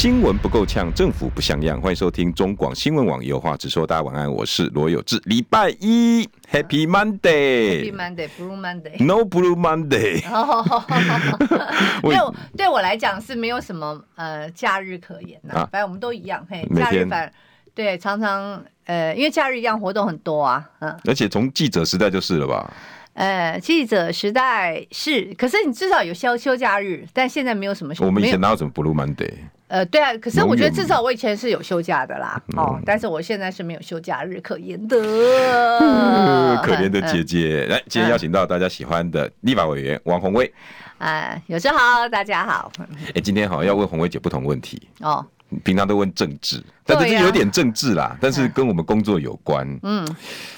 [0.00, 1.78] 新闻不够呛，政府不像样。
[1.78, 3.86] 欢迎收听中广新闻网有话直说。
[3.86, 5.20] 大家晚安，我是罗有志。
[5.26, 10.22] 礼拜一，Happy Monday，Happy Monday，Blue Monday，No Blue Monday。
[12.00, 16.46] 对我对我来讲是没有什么呃假日可言的，反正我们都一样。
[16.48, 17.30] 嘿，假日反
[17.74, 20.98] 对常常呃，因为假日一样活动很多啊，嗯。
[21.04, 22.72] 而且从记者时代就是了吧？
[23.12, 27.92] 呃，记者时代是，可是你至少有休休假日，但现在没有什么。
[27.98, 29.34] 我们以前哪有什么 Blue Monday？
[29.70, 34.96] 呃，对啊，可是我觉得至少我以前是有休假的啦，哦，但是我现在是没有休假日可言的。
[36.60, 40.52] 可怜的姐姐，来，今天邀请到大家喜欢的立法委员王宏威。
[40.98, 42.72] 哎，有时好，大家好。
[43.14, 45.24] 哎，今天好要问宏威姐不同问题哦。
[45.62, 49.78] 平常都问政治，但是有点政治啦，但是跟我们工作有关。
[49.84, 50.04] 嗯，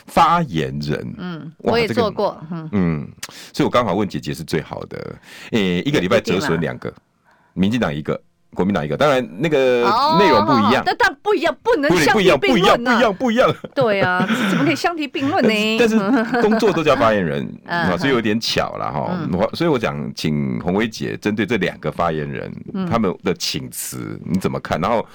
[0.06, 3.06] 发言人，嗯，我也做过，嗯，
[3.52, 5.14] 所以我刚好问姐姐是最好的。
[5.50, 6.91] 诶，一个礼拜折损两个，
[7.52, 8.19] 民进党一个。
[8.55, 9.83] 国民党一个，当然那个
[10.19, 13.55] 内容不一样，但但不一样，不能相提并论，不一样，不一样，不一样。
[13.75, 15.50] 对啊，怎么可以相提并论呢？
[15.78, 15.98] 但是
[16.41, 19.19] 工作都叫发言人 啊，所以有点巧了哈。
[19.55, 22.53] 所以我讲，请红薇姐针对这两个发言人
[22.91, 24.81] 他们的请辞，你怎么看？
[24.81, 25.06] 然后。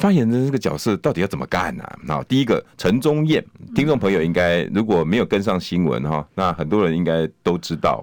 [0.00, 1.84] 发言人这个角色到底要怎么干呢？
[2.08, 8.02] 好，第一个陈宗彦，听众朋友应该如果没有跟上新闻哈，那很多人应该都知道，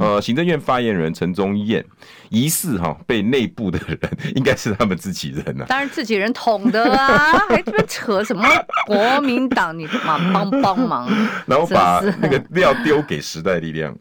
[0.00, 1.84] 呃，行政院发言人陈宗彦
[2.30, 3.98] 疑似哈被内部的人，
[4.34, 8.44] 应该是他们自己人呐，当然自己人捅的啊， 还这边扯什么
[8.84, 11.08] 国民党，你嘛帮帮忙，
[11.46, 13.96] 然后把那个料丢给时代力量。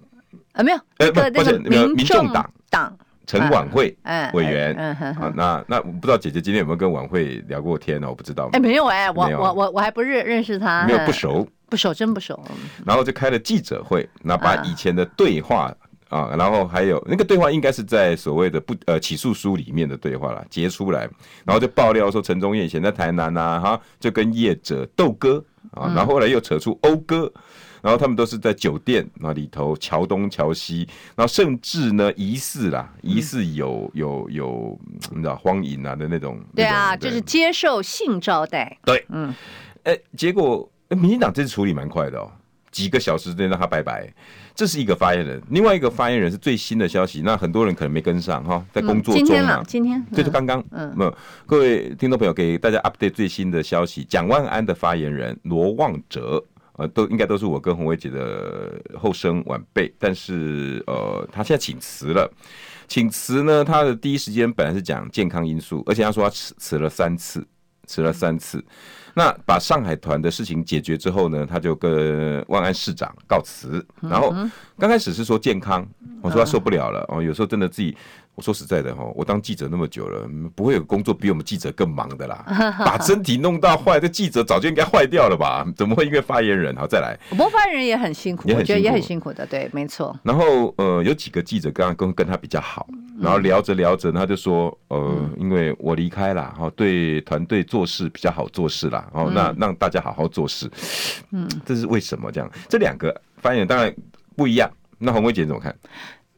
[0.54, 2.50] 啊，没有，呃，不，抱歉，民众党。
[2.72, 2.98] 党。
[3.28, 3.96] 陈琬惠
[4.34, 8.08] 委员，啊，那那我不知道姐姐今天有没有跟琬惠聊过天呢？
[8.10, 8.50] 我不知道。
[8.54, 12.40] 哎，没有哎，我我我我还不认认识他，没有不熟，不熟真不熟。
[12.86, 15.74] 然后就开了记者会，那把以前的对话
[16.10, 21.10] 啊，然后还有那个对话应该是在所谓的不呃起诉书里面的对话了，截出来，
[21.44, 27.32] 然后就爆料说陈宗彦以前在台南呐，哈，就跟业者斗哥啊，然后后来又扯出欧哥。
[27.86, 34.80] 然后他们都是在酒店那里头桥东桥西，然后甚至呢疑似啦，疑似有有有
[35.12, 36.44] 你知道荒淫啊的那种。
[36.56, 38.76] 对啊，就是接受性招待。
[38.84, 39.32] 对，嗯，
[39.84, 42.32] 哎，结果民进党这次处理蛮快的哦，
[42.72, 44.12] 几个小时之内让他拜拜。
[44.56, 49.18] 这是一个发言人，另外一个发言人是最新的消息，那很多人可能没跟上哈，在工作中啊。
[49.18, 56.44] 今天了，今天就是刚刚，嗯，没有，各位听众朋友给大家 update 最新的消息，蒋万安的发言人罗旺哲。
[56.78, 62.32] 呃，都应该都是我跟洪伟姐的后生晚辈，但是呃，他现在请辞了。
[62.88, 67.46] 请辞呢，他的第一时间本来是讲健康因素，而且他说他辞辞了三次，
[67.88, 68.64] 辞了三次。
[69.14, 73.84] 那把上海团的事情解决之后呢，他就跟万安市长告辞。
[74.02, 74.36] 然后
[74.78, 75.88] 刚开始是说健康，
[76.22, 77.96] 我说他受不了了哦，有时候真的自己。
[78.36, 82.44] 我说实在的哈，我当记者那么久了，不会有工作比我们记者更忙的啦。
[82.84, 85.66] 把身体弄到坏，这记者早就应该坏掉了吧？
[85.76, 87.18] 怎么会因为发言人好再来？
[87.30, 90.14] 不过发言人也很辛苦，我觉得也很辛苦的，对，没错。
[90.22, 92.86] 然后呃，有几个记者刚刚跟跟他比较好，
[93.22, 100.70] 然后聊着聊着，他就说呃，因为我离开了哈，对团队做事比较好做事啦，然后那让大家好好做事。
[101.32, 102.52] 嗯，这是为什么这样？
[102.68, 103.96] 这两个发言人当然
[104.36, 104.70] 不一样。
[104.98, 105.76] 那红薇姐怎么看？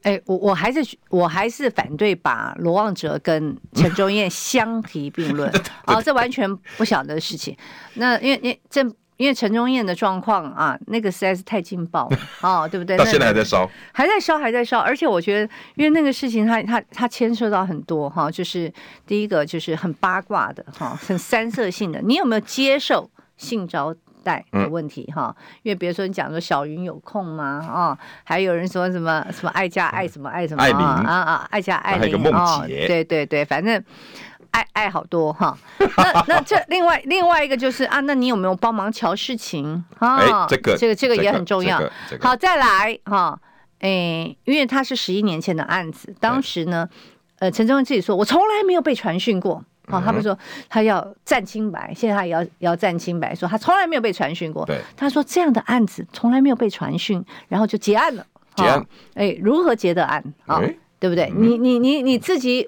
[0.07, 0.79] 哎、欸，我我还是
[1.09, 5.51] 我还是反对把罗旺哲跟陈忠燕相提并论。
[5.85, 7.57] 哦，这完全不晓得的事情。
[7.95, 8.81] 那因为因为这
[9.17, 12.96] 因为陈忠燕的状况啊，那个实在是太劲爆了哦，对不对？
[12.97, 14.79] 到现在还在烧，还在烧，还在烧。
[14.79, 18.72] 而且我觉得，因为那个事情它，它它它牵涉到很多哈，就是
[19.06, 22.00] 第一个就是很八卦的哈，很三色性的。
[22.01, 23.94] 你有没有接受性招？
[24.52, 27.66] 的问题哈，因为比如说你讲说小云有空吗？
[27.68, 33.82] 啊，还有人说什么什么爱家爱什么爱什么啊啊啊爱加爱玲哦，对对对，反正
[34.52, 35.58] 爱爱好多哈。
[35.79, 40.46] 那那这另外另外一个就是啊，那你有没有帮忙瞧事情啊？
[40.50, 41.82] 这个这个这个也很重要。
[42.20, 43.40] 好，再来哈，
[43.79, 46.90] 哎，因为他是十一年前的案子，当时呢，
[47.40, 49.64] 呃，陈忠文自己说，我从来没有被传讯过。
[49.87, 50.37] 哦，他们说
[50.69, 54.66] 他要站清白，现在他也要要站清白，说他从来没有被传讯过。
[54.66, 58.25] 对，他说这样的案子从来没有被传讯，然后就结案了。
[58.55, 60.61] 结案，哎，如何结的案啊？
[60.99, 61.31] 对不对？
[61.35, 62.67] 你你你你自己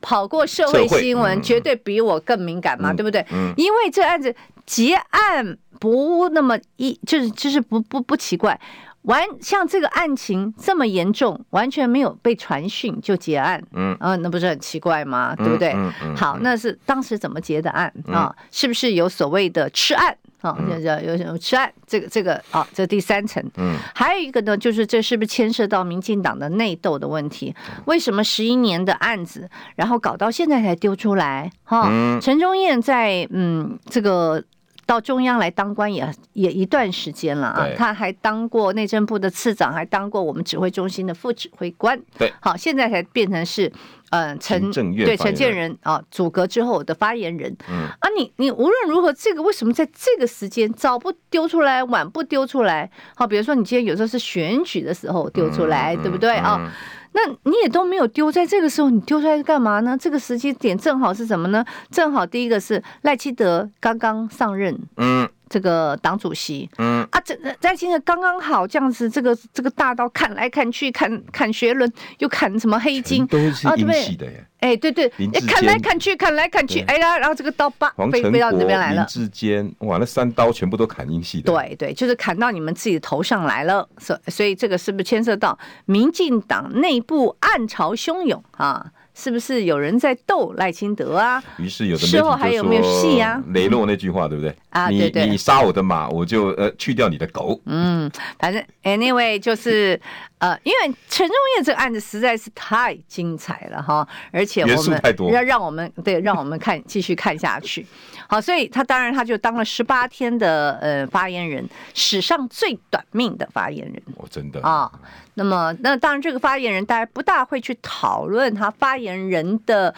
[0.00, 3.24] 跑过社会新闻，绝对比我更敏感嘛，对不对？
[3.56, 4.34] 因为这案子
[4.68, 8.60] 结案不那么一，就是就是不不不奇怪。
[9.02, 15.34] 完像这个案情这么严重，完全没有被传讯就结案，嗯，啊，那不是很奇怪吗？
[15.34, 15.72] 对不对？
[15.72, 18.34] 嗯嗯嗯、好，那是当时怎么结的案啊？
[18.50, 20.58] 是不是有所谓的吃案啊？
[20.68, 23.42] 有有有吃案，这个这个啊，这第三层。
[23.56, 27.54] 嗯，还有一个呢，就是这是不是牵涉到民进党的内斗的问题？
[27.86, 31.50] 为什么十一年的案子，然后搞到现在才丢出来？
[31.64, 31.88] 哈，
[32.20, 34.44] 陈忠燕在嗯这个。
[34.88, 42.00] 到中央来当官也也一段时间了啊，他还当过内政部的次长，还当过我们指挥中心的副指挥官。
[42.16, 43.70] 对，好，现在才变成是
[44.08, 47.54] 嗯陈对陈建仁啊，组阁之后的发言人。
[47.68, 52.90] 嗯啊，你你无论如何，这个为什么在这个时间早不丢出来，晚不丢出来？
[53.14, 56.72] 好，比如说你今天有时候是选举的时候丢出来，对不对啊？
[57.20, 59.96] 那你也都没有丢，在这个时候你丢出来干嘛呢？
[59.98, 61.64] 这个时机点正好是什么呢？
[61.90, 74.44] 正好第一个是赖清德刚刚上任，嗯，这个党主席，嗯啊，这在现在刚刚好这样子，这个这个大刀砍来砍去，砍砍学伦，又砍什么黑金，都是英系的耶。
[74.60, 75.08] 哎，对对，
[75.46, 79.02] 砍来砍去，砍来砍去，哎呀，然后这个刀把飞飞到你这边来了。
[79.02, 81.52] 林志坚，哇，那三刀全部都砍英系的。
[81.52, 88.90] 对对，就是砍到你们自己的头上来了，所所以这个是不是牵涉到民进党内部暗潮汹涌啊？
[89.18, 91.42] 是不是有人在斗赖清德啊？
[91.58, 93.42] 于是有的时候还有没有戏啊？
[93.52, 94.54] 雷诺那句话对不对？
[94.70, 97.60] 啊，对对，你杀我的马，我就呃去掉你的狗。
[97.66, 100.00] 嗯，反正 anyway 就是
[100.38, 105.00] 呃，因为陈忠业这个案子实在是太精彩了哈，而且我们
[105.32, 107.86] 要让我们对让我们看继续看下去。
[108.28, 114.02] 好，所以他当然他就当了十八天的呃发言人，史上最短命的发言人。
[114.16, 114.90] 哦，真的啊。
[115.34, 119.94] 那么，那当然这个发言人大家不大会去讨论他发言人的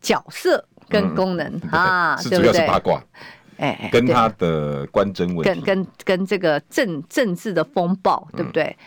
[0.00, 3.02] 角色跟功能、嗯、啊， 是主要是八卦，
[3.58, 8.64] 哎，跟他的官箴问题，跟跟跟这个政政治的风暴，对不对？
[8.64, 8.86] 嗯、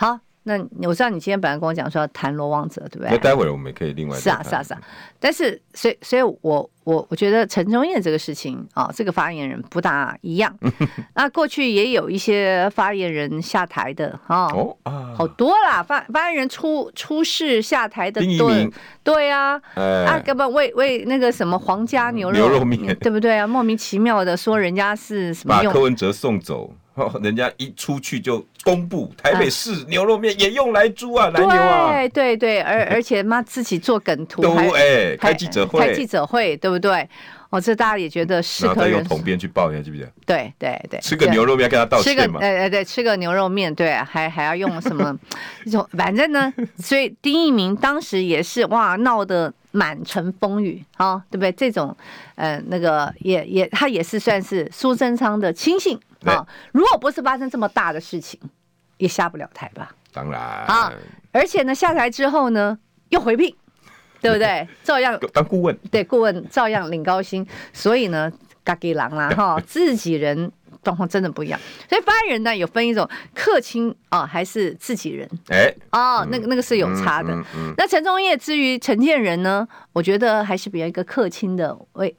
[0.00, 0.18] 好。
[0.44, 0.58] 那
[0.88, 3.10] 我知道你今天本来跟我讲说要谈罗旺泽，对不对？
[3.10, 4.80] 那待会儿我们也可以另外是啊是啊是啊，
[5.20, 10.52] 但是所以所以我我我觉得陈忠燕这个事情啊、哦，这个发言人不大一样。
[11.14, 18.50] 那过去也有一些发言人下台的哦，哦好多啦，发发言人出出事下台的多，
[19.04, 23.46] 对啊，哎、啊根本为为那个什么皇家牛肉牛肉面，对不对啊？
[23.46, 25.70] 莫名其妙的说人家是什么用？
[25.70, 26.72] 把柯文哲送走。
[27.22, 37.08] 人家一出去就公布台北市牛肉面也用来猪啊，莱牛啊，对对对，而 而且妈自己做梗图，都哎开记者会，开记者会，对不对？
[37.50, 39.02] 哦，这大家也觉觉得适可人。
[39.02, 40.12] 统编去报一下，记不记得？
[40.24, 42.38] 对对对，吃个牛肉面跟他道歉嘛？
[42.40, 45.18] 哎哎对，吃个牛肉面，对，还还要用什么
[45.64, 45.84] 一种？
[45.98, 51.50] 反正呢，所以丁一鸣当时也是哇闹得满城风雨啊，对不对？
[51.52, 51.96] 这种
[52.36, 55.98] 呃那个也也他也是算是苏贞昌的亲信。
[56.24, 58.38] 啊，如果不是发生这么大的事情，
[58.98, 59.92] 也下不了台吧？
[60.12, 60.92] 当然啊，
[61.32, 62.78] 而且呢，下台之后呢，
[63.10, 63.54] 又回聘，
[64.20, 64.66] 对不对？
[64.82, 67.46] 照样当顾问，对，顾问照样领高薪。
[67.72, 68.30] 所以呢，
[68.64, 70.50] 嘎给狼啦哈，自己人。
[70.82, 75.28] 状况真的不一样，所以发言人呢有分一种客卿啊，还是自己人？
[75.48, 77.36] 哎，哦，那个那个是有差的。
[77.76, 81.76] 那陈忠业至于陈建仁呢，我觉得还是比较一个客卿的。
[81.92, 82.16] 喂，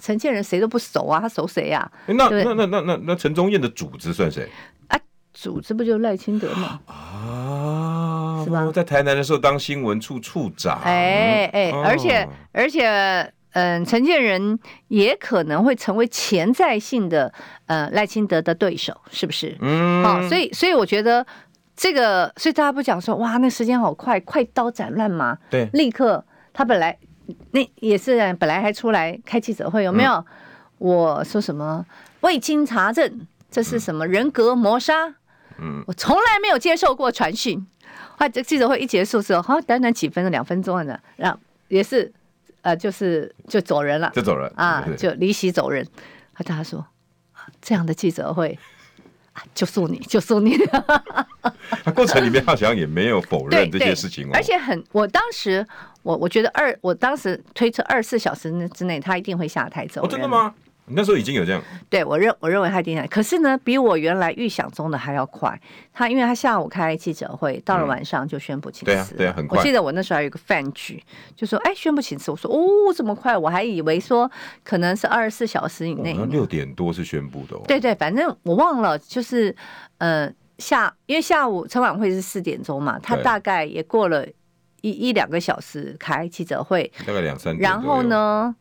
[0.00, 1.90] 陈建仁谁都不熟啊，他熟谁呀？
[2.06, 4.48] 那那那那那那陈忠彦的主子算谁？
[4.88, 4.98] 啊，
[5.32, 6.80] 主子不就赖清德吗？
[6.86, 8.70] 啊，是吧？
[8.74, 10.80] 在台南的时候当新闻处处长。
[10.84, 13.32] 哎哎，而且而且。
[13.56, 14.58] 嗯，陈建仁
[14.88, 17.32] 也可能会成为潜在性的
[17.64, 19.56] 呃赖清德的对手，是不是？
[19.62, 21.26] 嗯，好，所以所以我觉得
[21.74, 26.22] 这个，所以大家不讲说哇，那时间好快，快刀斩乱麻，对，立刻
[26.52, 26.98] 他本来
[27.52, 30.12] 那也是本来还出来开记者会，有没有？
[30.12, 30.24] 嗯、
[30.76, 31.82] 我说什么
[32.20, 35.14] 未经查证，这是什么人格抹杀？
[35.58, 37.66] 嗯，我从来没有接受过传讯。
[38.18, 42.12] 啊这记者会一结束之后，好，短短几分钟，两分钟的，然后也是。
[42.66, 45.86] 呃，就是就走人了，就走人啊，就离席走人。
[46.34, 46.84] 他他说，
[47.62, 48.58] 这样的记者会，
[49.54, 50.58] 就送你，就送你。
[51.84, 54.30] 他过程里面好像也没有否认这些事情哦。
[54.34, 55.64] 而且很，我当时
[56.02, 60.08] 我我觉得二，我当时推测二十四小时之内他一定会下台走人。
[60.08, 60.52] 哦，真的吗？
[60.88, 65.60] 那时候已经有这样，对我认我认为他一定，可是呢，比我原来预想中的还要快。
[65.92, 68.84] 他因为他下午开记者会，到了晚上就宣布请辞。
[68.86, 69.58] 对啊，对啊，很快。
[69.58, 71.02] 我记得我那时候还有一个饭局，
[71.34, 72.30] 就说哎，宣布请辞。
[72.30, 74.30] 我说哦，这么快，我还以为说
[74.62, 76.14] 可能是二十四小时以内。
[76.30, 77.56] 六点多是宣布的。
[77.66, 79.54] 对对，反正我忘了，就是
[79.98, 84.24] 呃下，因为下午晨晚会是四点钟嘛，他大概也过了
[84.82, 87.68] 一一两个小时开记者会，大概两三点。
[87.68, 88.54] 然后呢？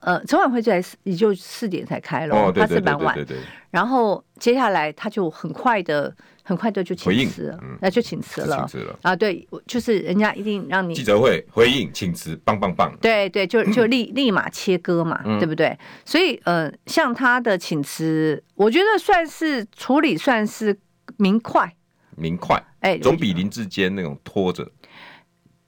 [0.00, 3.14] 呃，晨晚会在也就四点才开了，哦，他是蛮晚。
[3.14, 3.42] 对对对。
[3.70, 8.56] 然后接下来他就很快的、很快的就请辞了，那就请辞了。
[8.56, 12.92] 请辞了啊，对，就是人家一定让你记者会回应请辞，棒棒棒。
[13.00, 15.78] 对对，就 就立立马切割嘛，对不对？
[16.04, 20.76] 所以呃，像他的请辞，我觉得算是处理算是
[21.18, 21.72] 明快，
[22.16, 24.66] 明快，哎，总比林志坚那种拖着。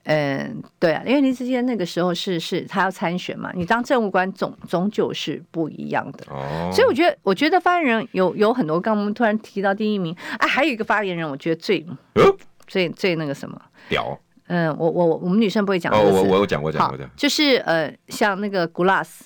[0.04, 6.25] 嗯，对啊，因为林志坚那个时候是是他要参选嘛，你当政务官总终究是不一样的。
[6.28, 13.56] 哦，所以我觉得，我觉得发言人有有很多，刚我们突然提到第一名，哎，还有一个发言人，我觉得最、哦、最最那个什么
[13.88, 14.18] 屌。
[14.49, 15.92] 嗯，我我我们女生不会讲。
[15.94, 17.09] 哦，我我有讲，过讲，过讲。
[17.16, 19.21] 就是呃，像那个 Glass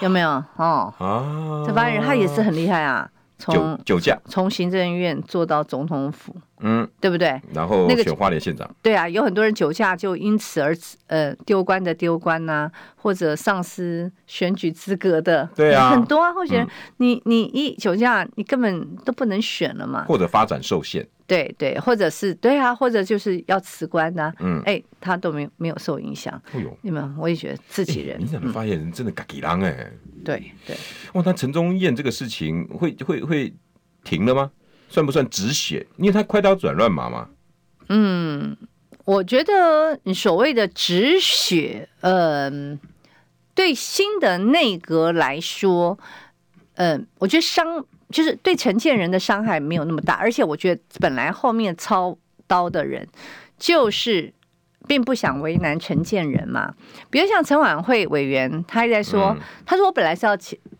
[0.00, 0.28] 有没有？
[0.56, 3.08] 哦，啊，这发言人他也是很厉害啊。
[3.36, 7.40] 从酒驾，从行政院做到总统府，嗯，对不对？
[7.52, 10.76] 然后那个选花莲县长，对啊，有很多人酒驾就因此而
[11.08, 16.32] 呃丢官的丢官呐、啊，或者丧失选举资格的，对啊，很多啊。
[16.32, 16.68] 候选人，
[16.98, 26.40] 你你一酒驾，你根本都不能选了嘛，或者发展受限，对对，或者是对啊，或者就是要辞官呐、啊，嗯，哎，他都没有没有受影响。
[26.52, 29.90] 哎呦，你们我也觉得自己人，民进党的发现人真的嘎吉狼哎。
[30.24, 30.76] 对对，
[31.12, 33.54] 哇，那陈宗彦这个事情会会会
[34.02, 34.50] 停了吗？
[34.94, 35.84] 算不算止血？
[35.96, 37.28] 因为他快刀斩乱麻嘛。
[37.88, 38.56] 嗯，
[39.04, 42.88] 我觉得你所谓的止血，嗯、呃，
[43.54, 45.98] 对新的内阁来说，
[46.74, 53.08] 嗯、呃，我觉得伤就是对承建人的伤害没有那么大，而且我觉得本来后面操刀的人
[53.58, 54.32] 就是。
[54.86, 56.74] 并不想为难陈建仁嘛，
[57.08, 60.36] 比如像陈婉慧委员，他还在说，嗯、他说我本来是要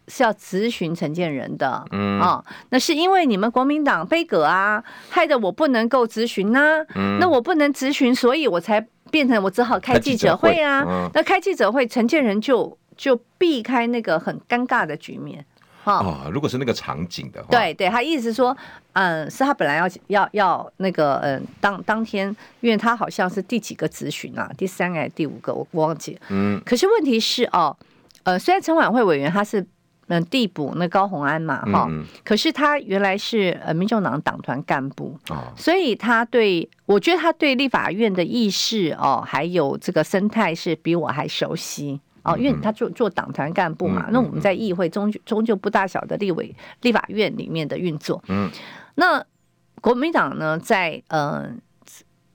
[0.09, 2.21] 是要咨询陈建仁的，嗯。
[2.21, 15.45] 啊、哦，那是因为你们国民党杯葛啊，害得我不能够咨询呐，嗯、那我不能咨询，所以我才变成我只好开记者会啊，会嗯、那开记者会，陈建仁就就避开那个很尴尬的局面。
[15.85, 18.57] 哦，如果是那个场景的话，对对，他意思是说，
[18.95, 26.21] 嗯，是他本来要要要那个，嗯，当当天，因为他好像是第几个咨询啊，第三个还是第五个，我忘记了。
[26.31, 27.77] 嗯，可是问题是哦，
[28.23, 29.61] 呃，虽然陈晚会委员他是
[30.09, 42.01] 嗯递补那高虹安嘛，哈、嗯，可是他原来是呃民众党党团干部，哦，所以他对我觉得他对立法院的议事哦，还有这个生态是比我还熟悉。
[42.27, 48.51] 哦，因为他做做党团干部嘛，嗯、那我们在议会终终究不大小的立委立法院里面的运作，嗯，
[48.95, 49.23] 那
[49.83, 51.51] 国民党呢，在呃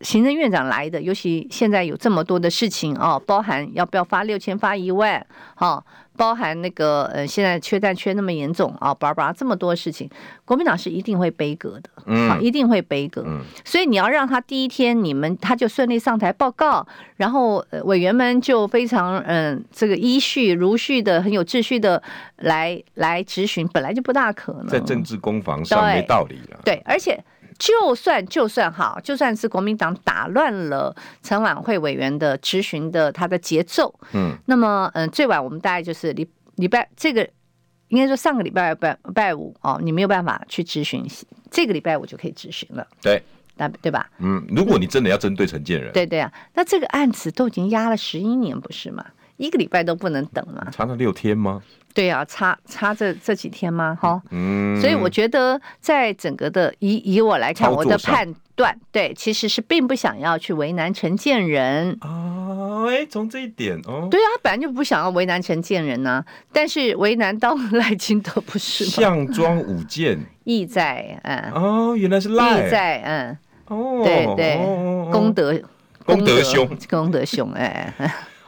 [0.02, 5.84] 行政院长来的，尤其现在有这么多的事情哦，包含要不要发六千发一万，哈、哦。
[6.20, 10.10] 包含那个呃，现在缺蛋缺那么严重啊，巴拉巴拉这么多事情，
[10.44, 13.24] 国民党是一定会悲歌的，嗯，一定会悲歌。
[13.26, 16.86] 嗯，所以你要让他第一天你们他就顺利上台报告，
[17.16, 22.04] 然后委员们就非常嗯、呃，这个依序如序的很有秩序的
[22.40, 26.60] 来来质询，本来就不大可能，在政治攻防上没道理了。
[26.66, 27.18] 对，而且。
[27.60, 37.30] 就算就算好，就算是国民党打乱了陈琬惠委员的质询的他的节奏，嗯，那么嗯，最晚我们大概就是礼礼拜这个
[37.90, 41.06] 应该说上个礼拜拜拜五哦，你没有办法去质询，
[41.52, 43.22] 这个礼拜五就可以质询了，对，
[43.58, 44.10] 那对吧？
[44.20, 49.06] 嗯，如果你真的要针对陈建仁，对对啊，那这个案子都已经压了十一年，不是吗？
[49.40, 50.68] 一个礼拜都不能等嘛？
[50.72, 51.62] 差了六天吗？
[51.94, 53.98] 对呀、啊，差差这这几天吗？
[54.00, 62.86] 哈，嗯，所以我觉得在整个的以以我来看，我的判断对，其实是并不想要去为难陈建仁啊。
[62.90, 68.92] 哎，从这一点哦，对啊，本来就不想要为难陈建仁呐，但是为难到赖清德不是吗？
[68.92, 74.56] 项庄舞剑，意在嗯哦，原来是赖意在嗯哦，对对，
[75.12, 75.60] 功德
[76.06, 77.94] 功德兄功德兄哎。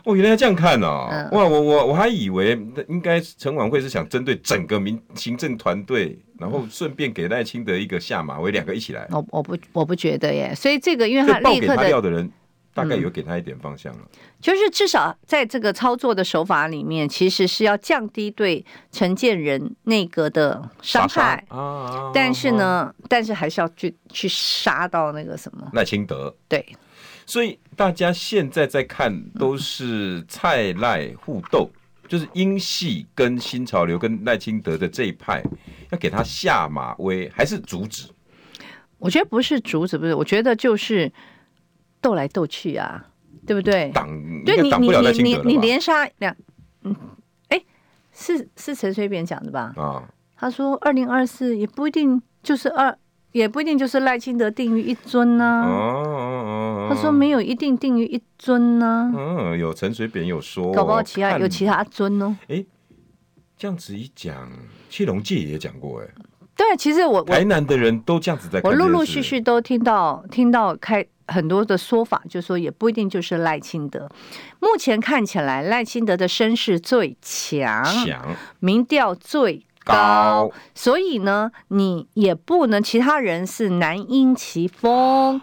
[0.03, 1.07] 哦，原来要这样看哦！
[1.11, 9.07] 嗯、哇，我我我还以为应该陈琬惠是想针对整个民行政团队，然后顺便给赖清德一个下马威，两个一起来。
[9.11, 12.31] 我我不我不觉得耶，所以这个因为他立刻的报给他料的人，
[12.73, 14.19] 大概有给他一点方向了、嗯。
[14.41, 26.65] 就是至少在这个操作的手法里面，其实是要降低对承建人内阁的伤害啊，但是呢，啊、但是还是要去去杀到那个什么赖清德对。
[27.31, 31.69] 所以大家现在在看都是蔡赖互斗，
[32.05, 35.41] 就是英系跟新潮流跟赖清德的这一派，
[35.91, 38.09] 要给他下马威还是阻止？
[38.97, 41.09] 我觉得不是阻止，不是，我觉得就是
[42.01, 43.01] 斗来斗去啊，
[43.47, 43.89] 对不对？
[43.93, 44.09] 挡，
[44.43, 45.43] 对你挡不了赖清德了吧？
[45.45, 46.35] 你你你连杀两，
[46.83, 46.93] 嗯，
[47.47, 47.63] 哎，
[48.11, 49.71] 是是陈水扁讲的吧？
[49.77, 50.03] 啊，
[50.35, 52.97] 他说二零二四也不一定就是二。
[53.33, 55.63] 也不一定就是赖清德定于一尊呢。
[55.65, 59.11] 哦哦哦他说没有一定定于一尊呢。
[59.15, 62.35] 嗯，有陈水扁有说，搞不好其他有其他尊哦。
[62.47, 62.63] 哎，
[63.57, 64.51] 这样子一讲，
[64.89, 66.07] 谢龙介也讲过哎。
[66.55, 74.09] 对，其实我台南的人都这样子在，我陆陆续续都听到听到开很多的说法，就说也不一定就是赖清德。
[74.59, 79.65] 目前看起来，赖清德的声势最强，强民调最。
[79.83, 85.41] 高，所以呢，你也不能，其他人是难因其锋，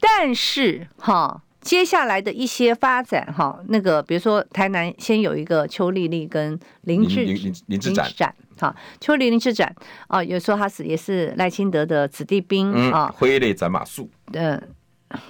[0.00, 9.74] 但是哈，接下来的一些发展哈，那个比如说台南先有一个邱丽丽跟林志林林林志展，哈，邱丽林志展
[10.06, 14.60] 啊，有时候他是也是赖清德的子弟兵啊，挥泪斩马谡，嗯。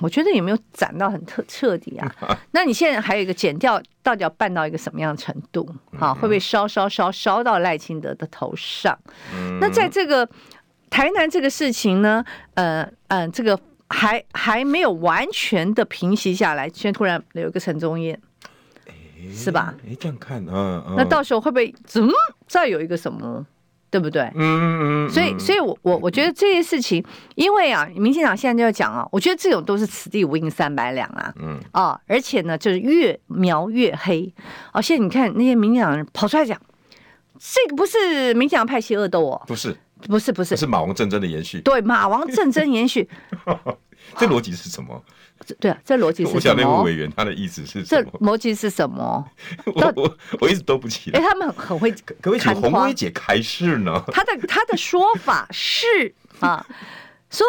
[0.00, 2.12] 我觉得有没有斩到很彻彻底啊？
[2.50, 5.72] 那你现在还有一个剪掉，到底要办到一个什么样的程度？
[6.00, 8.98] 啊，会不会烧烧烧烧到赖清德的头上？
[9.60, 10.28] 那在这个
[10.90, 12.24] 台南这个事情呢？
[12.54, 13.56] 呃嗯、呃，这个
[13.88, 18.18] 还还没有完全的平息下来，现在突然有一个陈宗彦，
[19.32, 19.74] 是吧？
[19.86, 22.08] 哎，这样看啊，那到时候会不会嗯
[22.46, 23.44] 再有一个什么？
[23.90, 24.20] 对不对？
[24.34, 25.08] 嗯嗯嗯。
[25.08, 27.02] 所以，所以我我我觉得这些事情，
[27.36, 31.32] 因为啊，民进党现在就要讲啊，我觉得这种都是此地无银三百两啊。
[31.40, 31.58] 嗯。
[31.72, 34.30] 啊，而且呢，就是越描越黑。
[34.72, 36.60] 而且你看那些民进党人跑出来讲，
[37.38, 39.40] 这个不是民进党派系恶斗哦。
[39.46, 39.74] 不是，
[40.06, 41.60] 不是，不是，是马王战争的延续。
[41.60, 43.08] 对，马王战争延续。
[44.16, 45.02] 这逻辑是什么？
[45.60, 46.34] 对啊，这逻辑是什么？
[46.36, 47.82] 我想那位委员他的意思是？
[47.82, 49.24] 这逻辑是什么？
[49.66, 51.18] 我我我一直都不记得。
[51.18, 54.02] 哎，他们很会，可不可以请红薇姐开示呢？
[54.12, 55.86] 他的他的说法是
[56.40, 56.64] 啊，
[57.30, 57.44] 说。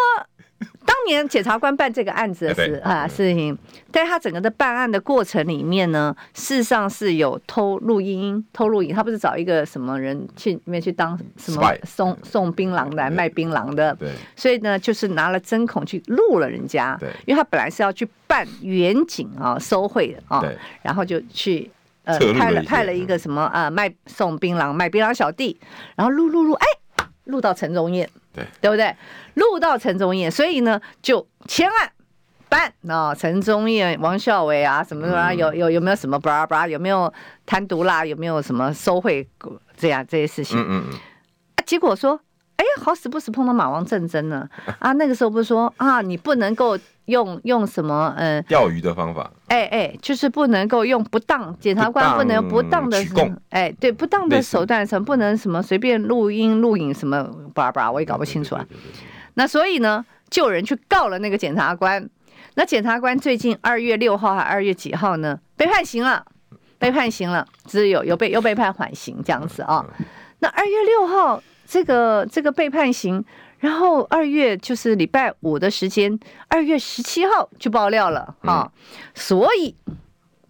[0.86, 3.58] 当年检察官办这个案子的事啊事情，
[3.92, 8.94] 在他整个的办案的过程里面呢，事实上是有偷录音、偷录影。
[8.94, 20.44] 他不是找一个什么人去里面去当什么送送槟榔的、卖槟榔的，对，所以呢，就是拿了针孔去录了人家，对，因为他本来是要去办远景啊收贿的啊，
[20.82, 21.70] 然后就去
[22.04, 25.58] 呃派了派了一个什么啊卖送槟榔卖槟榔小弟，
[25.96, 26.66] 然后录录录，哎，
[27.26, 28.10] 录到陈宗彦。
[28.34, 28.96] 对，对不对？
[29.36, 31.92] 录到陈宗彦，所以呢，就千万
[32.48, 37.14] 办啊，陈宗彦、王孝伟啊，什么什么，有有有没有什么巴拉巴拉，有没有
[37.46, 39.28] 贪渎啦，有没有什么收贿
[39.78, 40.60] 这样这些事情？
[40.60, 41.00] 嗯嗯嗯。
[41.56, 42.20] 啊，结果说。
[42.60, 44.46] 哎，好死不死碰到马王政争呢！
[44.80, 49.32] 啊，那个时候不是说啊，你不能够用用什么嗯钓鱼的方法？
[49.48, 53.02] 哎哎，就是不能够用不当，检察官不能不当的
[53.52, 58.66] 哎，对，不当的手段什么不能什么随便录音录影什么巴拉巴拉，我也搞不清楚啊。
[59.36, 62.10] 那所以呢，就有人去告了那个检察官。
[62.56, 65.40] 那检察官最近二月六号还二月几号呢？
[65.56, 66.26] 被判刑了，
[66.78, 69.86] 被判刑了，只有有被又被判缓刑这样子啊。
[70.40, 71.42] 那二月六号。
[71.72, 73.24] 这个这个被判刑，
[73.60, 78.72] 然后二月就是礼拜五的时间，二月十七号就爆料了哈，
[79.14, 79.76] 所以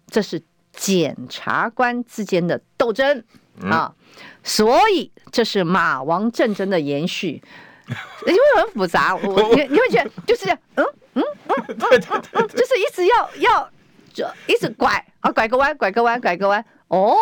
[0.06, 3.22] 这是检察官之间的斗争
[3.62, 3.94] 啊，
[4.42, 7.42] 所以这是马王战争的延续，
[8.26, 13.70] 因为很复杂，我你你会觉得 就是这样，嗯嗯嗯，就是一直要要
[14.14, 17.14] 就一直拐啊，拐个弯，拐个弯，拐个弯，哦，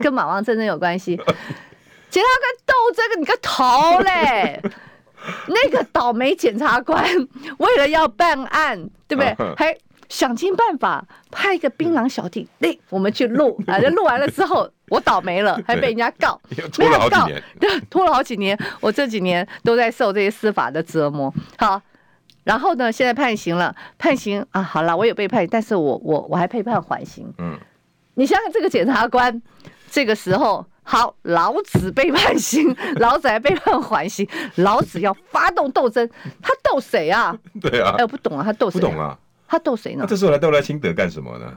[0.00, 1.20] 跟马王战争有关系。
[2.10, 2.63] 检察官斗
[2.94, 4.60] 这个你个头嘞！
[5.48, 7.02] 那个倒霉检察官
[7.56, 9.34] 为了要办案，对不对？
[9.56, 9.74] 还
[10.10, 13.78] 想尽办法派一个槟榔小弟，那我们去录 啊！
[13.78, 16.38] 录完了之后，我倒霉了，还被人家告，
[16.70, 18.58] 拖了好几年，对，拖了好几年。
[18.80, 21.32] 我这几年都在受这些司法的折磨。
[21.56, 21.80] 好，
[22.44, 27.32] 然后呢，现在判刑了，判刑啊，好了，我有被判，但是我我我还被判缓刑。
[27.38, 27.58] 嗯，
[28.16, 29.40] 你想想这个检察官
[29.90, 30.66] 这个时候。
[30.84, 36.08] 好，老子被判刑， 老子还被判缓刑，老子要发动斗争，
[36.40, 37.36] 他斗谁啊？
[37.60, 38.78] 对啊，哎，我不懂啊，他斗谁？
[38.78, 39.18] 不懂啊，
[39.48, 40.00] 他斗谁呢？
[40.00, 41.52] 那这时候来斗赖清德干什么呢？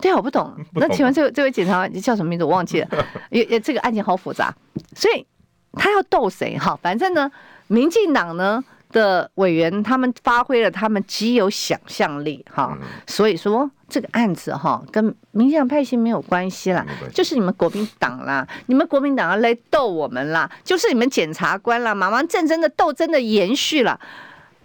[0.00, 0.52] 对啊，我不懂。
[0.74, 2.44] 那请问这位这位检察官叫什么名字？
[2.44, 2.88] 我忘记了。
[3.30, 4.52] 也也这个案件好复杂，
[4.96, 5.26] 所以
[5.74, 6.58] 他要斗谁？
[6.58, 7.30] 哈，反正呢，
[7.68, 8.64] 民进党呢。
[8.92, 23.98] 的委员，他们发挥了他们极有想象力哈，所以说这个案子哈跟民进党派系没有关系啦，就是你们国民党啦，你们国民党要来斗我们啦，就是你们检察官啦，马王政争的斗争的延续了。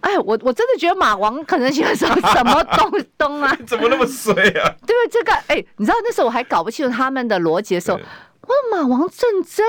[0.00, 3.56] 哎，我我真的觉得马王可能喜欢什么什么东东啊？
[3.66, 4.70] 怎么那么衰啊？
[4.86, 5.08] 对不对？
[5.10, 9.66] 这个哎，你知道那时候我还搞不清楚他们的逻辑的时候，我说马王政争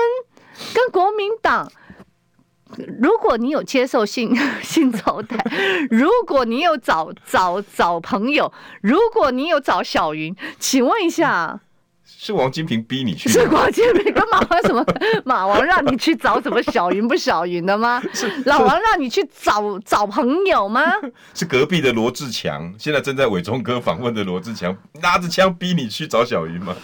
[0.72, 1.70] 跟国民党。
[3.00, 5.36] 如果你有接受性 性招待，
[5.90, 8.52] 如果你有找找找朋友，
[8.82, 11.60] 如果你有找小云，请问一下，
[12.04, 13.28] 是王金平逼你去？
[13.28, 14.84] 是王金平跟马王什么？
[15.24, 18.02] 马王让你去找什么小云不小云的吗？
[18.12, 20.82] 是老王让你去找找朋友吗？
[21.34, 26.76] 是隔壁的罗志强，现在正在伟忠哥访问的罗志强，拿着枪逼你去找小云吗？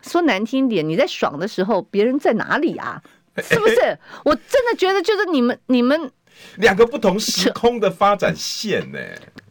[0.00, 3.02] 说难听点，你在爽的时候，别人在哪里啊？
[3.46, 3.80] 是不是？
[3.80, 6.10] 欸、我真的觉得就是你们你们
[6.56, 8.98] 两个不同时空的发展线呢。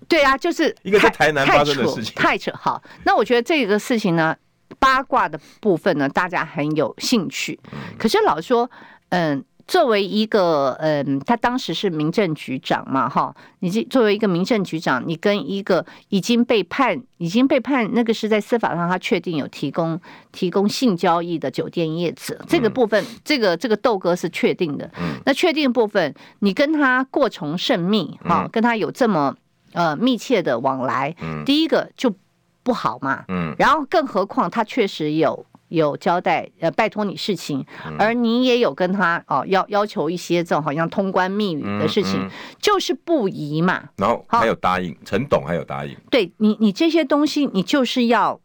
[0.07, 2.51] 对啊，就是一个在台南发生的事情，太扯。
[2.53, 4.35] 好，那我觉得这个事情呢，
[4.79, 7.59] 八卦的部分呢，大家很有兴趣。
[7.97, 8.69] 可是老说，
[9.09, 9.43] 嗯。
[9.67, 19.99] 作为一个嗯，他当时是民政局长嘛，哈，你这作为一个民政局长，你跟一个已经被判、已经被判那个是在司法上他确定有提供
[20.31, 24.89] 提供性交易的酒店业者，这个部分，这个这个豆哥是确定的。
[25.25, 29.35] 那确定的部分，你跟他过从甚密，哈，跟他有这么
[29.73, 31.13] 呃密切的往来，
[31.45, 32.15] 第一个就
[32.63, 35.45] 不好嘛，嗯，然后更何况他确实有。
[35.69, 37.65] 有交代，呃，拜托你事情，
[37.99, 43.83] 而你也有跟他哦要要求一些这种好像通关密语的事情，嗯嗯、就是不宜嘛。
[43.97, 45.95] 然后还有答应，陈董还有答应。
[46.09, 48.39] 对你，你这些东西，你就是要，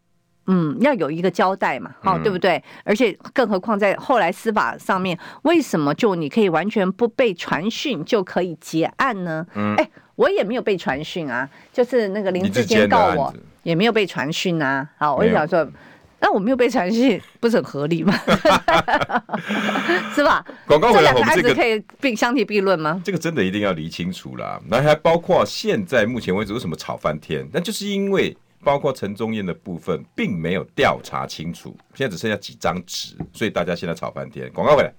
[0.48, 2.61] 嗯，要有一个交代嘛，好、哦，对不对？
[2.82, 9.46] 而且更何况在后来司法上面，为什么就你可以完全不被传讯就可以结案呢？
[9.54, 13.32] 嗯，哎，我也没有被传讯啊，就是那个林志坚告我，
[13.62, 14.88] 也没有被传讯啊。
[14.98, 15.64] 好，我就想说。
[16.22, 18.14] 那我没有被传讯，不是很合理吗？
[20.14, 20.44] 是吧？
[20.68, 23.02] 广告回来，这两个案子可以并相提并论吗？
[23.04, 24.61] 这个真的一定要理清楚啦。
[24.68, 27.44] 那还包括现在目前为止为什么吵翻天？
[27.52, 34.48] 那就是因为包括陈宗彦的部分并没有调查清楚，现在只剩下几张纸，所以大家现在吵翻天。
[34.52, 34.92] 广告回来，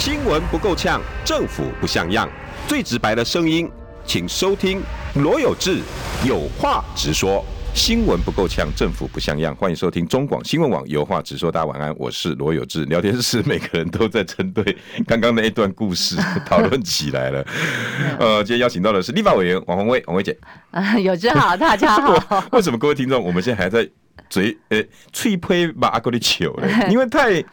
[0.00, 2.28] 新闻不够呛，政府不像样，
[2.66, 3.70] 最直白的声音，
[4.04, 4.82] 请收听
[5.14, 5.78] 罗有志
[6.26, 7.44] 有话直说。
[7.76, 9.54] 新闻不够呛，政府不像样。
[9.54, 11.52] 欢迎收听中广新闻网，有话直说。
[11.52, 12.86] 大家晚安，我是罗有志。
[12.86, 17.46] 聊天室每个人都在针对刚刚那一段故事讨论起来了。
[18.18, 20.36] 呃，今天邀请到的是立法委员王鸿薇，鸿薇姐。
[20.70, 22.42] 啊，有志好，大家好。
[22.52, 23.86] 为什么各位听众，我们现在还在
[24.30, 26.68] 嘴呃吹呸把阿哥的球呢？
[26.90, 27.44] 因为太，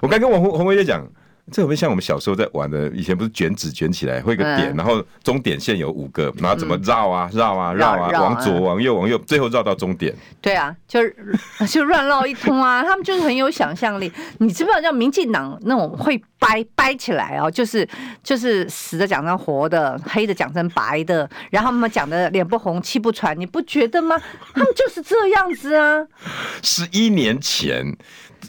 [0.00, 1.06] 我刚跟王宏宏威姐讲。
[1.52, 2.88] 这有没有像我们小时候在玩的？
[2.88, 10.14] 以前不是卷纸卷起来会一个点，然后终点线有五个，然后怎么绕啊绕啊绕啊，往左往右往右，最后绕到终点。
[10.40, 11.00] 对啊，就
[11.70, 12.82] 就乱绕一通啊！
[12.82, 14.10] 他们就是很有想象力。
[14.38, 17.88] 你知不知道，叫民进党那种会掰掰起来哦，就是
[18.22, 24.16] 就是死的讲成活的，黑的讲成白的，然后他们讲的脸不红气不喘，你不觉得吗？
[24.54, 26.06] 他们就是这样子啊！
[26.62, 27.96] 十一年前。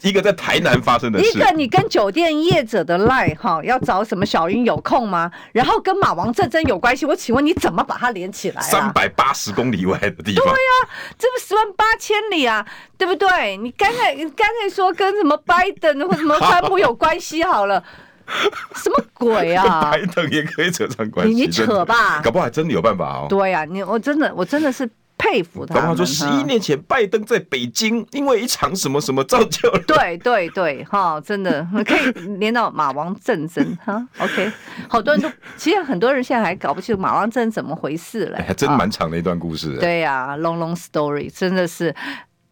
[0.04, 5.32] 一个在台南发生的事，一个你跟酒店业者的赖哈，要找什么小云有空吗？
[5.54, 8.62] 然后跟马王战争有关系，我请问你怎么把它连起来？
[8.62, 12.64] 三百八十公里外的地方，对呀，这不十万八千里啊，
[12.96, 13.58] 对不对？
[13.58, 17.84] 你刚才刚才说跟什么拜登或什么川普有关系好了，
[18.76, 19.90] 什么鬼啊？
[19.92, 23.28] 拜登也可以扯上关系，你扯吧，搞不好还真的有办法哦。
[23.30, 24.90] 对呀，你我真的我真的是。
[25.20, 25.82] 佩服他。
[25.82, 29.80] 他说十一年前拜登在北京，因为一场什么什么造就了。
[29.88, 34.08] 对对对，哈，真的可以连到马王政珍哈。
[34.20, 34.52] OK，
[34.88, 38.44] 好多人都，其实很多人现在还搞不清楚马王政珍怎么回事嘞。
[38.48, 39.76] 还真蛮长的一段故事。
[39.80, 41.94] 对呀，long long story，真的是，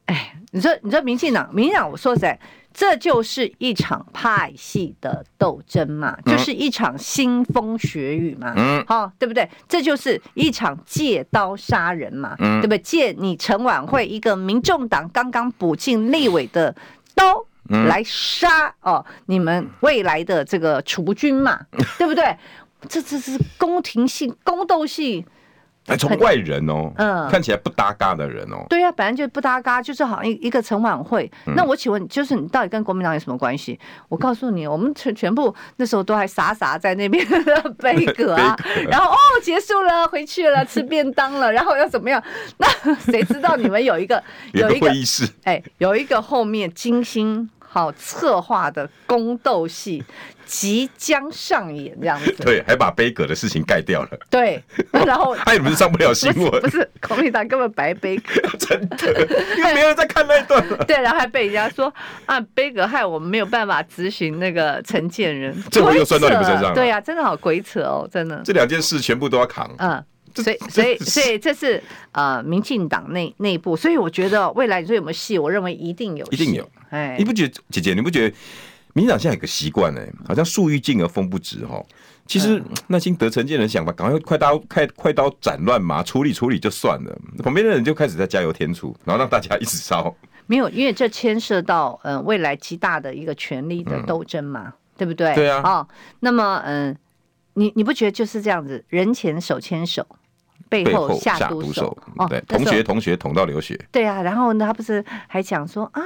[0.08, 2.40] 哎，你说你说民进党，民进党，我说实在。
[2.78, 9.50] 这就是一场派系的斗争嘛，就是一场腥风血雨嘛，嗯，好，对不对？
[9.66, 12.78] 这就是一场借刀杀人嘛，嗯，对不对？
[12.80, 16.76] 借你陈琬惠一个民众党刚刚补进立委的
[17.16, 17.46] 刀
[17.88, 21.58] 来杀哦，你们未来的这个储君嘛，
[21.98, 22.36] 对不对？
[22.90, 25.26] 这这是宫廷戏、宫斗戏。
[25.88, 31.32] 还从外人哦，嗯，看起来不搭嘎的人哦，对呀、啊，本来就不搭嘎，就是好像一一个陈琬惠。
[31.46, 33.80] 嗯、那我请问，就是你到底跟国民党有什么关系？
[34.10, 37.26] 我告诉你，我们全全部那时候都还傻傻在那边
[37.78, 38.56] 杯葛啊，
[38.90, 42.22] 然后哦结束了，回去了，吃便当了， 然后要怎么样？
[42.58, 44.22] 那谁知道你们有一个
[44.54, 50.04] 有一个会议室，哎，有一个后面精心好策划的宫斗戏。
[50.48, 54.10] 即将上演这样子，对，还把悲葛的事情盖掉了。
[54.30, 54.64] 对，
[55.04, 60.78] 然后他也不是上不了新闻，不是孔令达根本白杯葛， 真的，因为没人在看那一段了。
[60.86, 61.92] 对，然后还被人家说
[62.28, 66.76] 啊，悲葛害我们没有办法执行那个陈建人，这回又算到你们身上了。
[66.76, 68.40] 对呀、啊，真的好鬼扯哦，真的。
[68.46, 69.68] 这两件事全部都要扛。
[69.80, 75.40] 嗯，所以所以所以 这是呃民进党内内部，所以我觉得未来你说有没有戏？
[75.40, 76.70] 我认为一定有，一定有。
[76.90, 77.94] 哎，你不觉得姐姐？
[77.94, 78.36] 你不觉得？
[78.94, 81.84] 民进党现在有个习惯呢，好像树欲静而风不止哈。
[82.26, 87.14] 其实那心得陈建仁想法，赶快快刀快快刀斩乱麻，处理处理就算了。
[87.44, 90.16] 旁边的人就开始在加油添醋，然后让大家一直烧。
[90.48, 95.36] 没有，因为这牵涉到嗯、呃、未来极大的一个权力的斗争嘛，嗯、对不对？
[95.36, 95.62] 对啊。
[95.62, 95.88] 哦，
[96.22, 96.98] 那么嗯、呃，
[97.56, 100.08] 你你不觉得就是这样子，人前手牵手，
[100.70, 101.98] 背后下毒手？
[102.30, 103.80] 对，同学同学捅到流血。
[103.92, 106.02] 对啊，然后呢，他不是还讲说啊。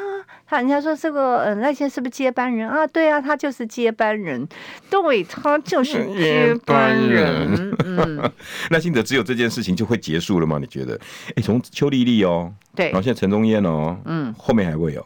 [0.46, 2.86] 他人家说这个嗯赖清德是不是接班人啊？
[2.88, 4.48] 对啊，他就是接班人，
[4.90, 7.72] 对，他就是接班人。
[7.86, 8.32] 嗯，
[8.72, 10.58] 赖清德只有这件事情就会结束了吗？
[10.60, 11.00] 你觉得？
[11.36, 15.06] 哎，从邱丽丽哦，对，然后现在陈宗彦哦，嗯，后面还会有？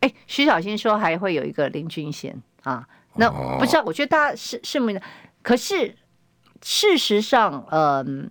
[0.00, 2.86] 哎，徐小新说还会有一个林俊贤啊，
[3.16, 5.00] 那不知道，我觉得大家是是没的，
[5.42, 5.96] 可是
[6.60, 8.30] 事实上，嗯。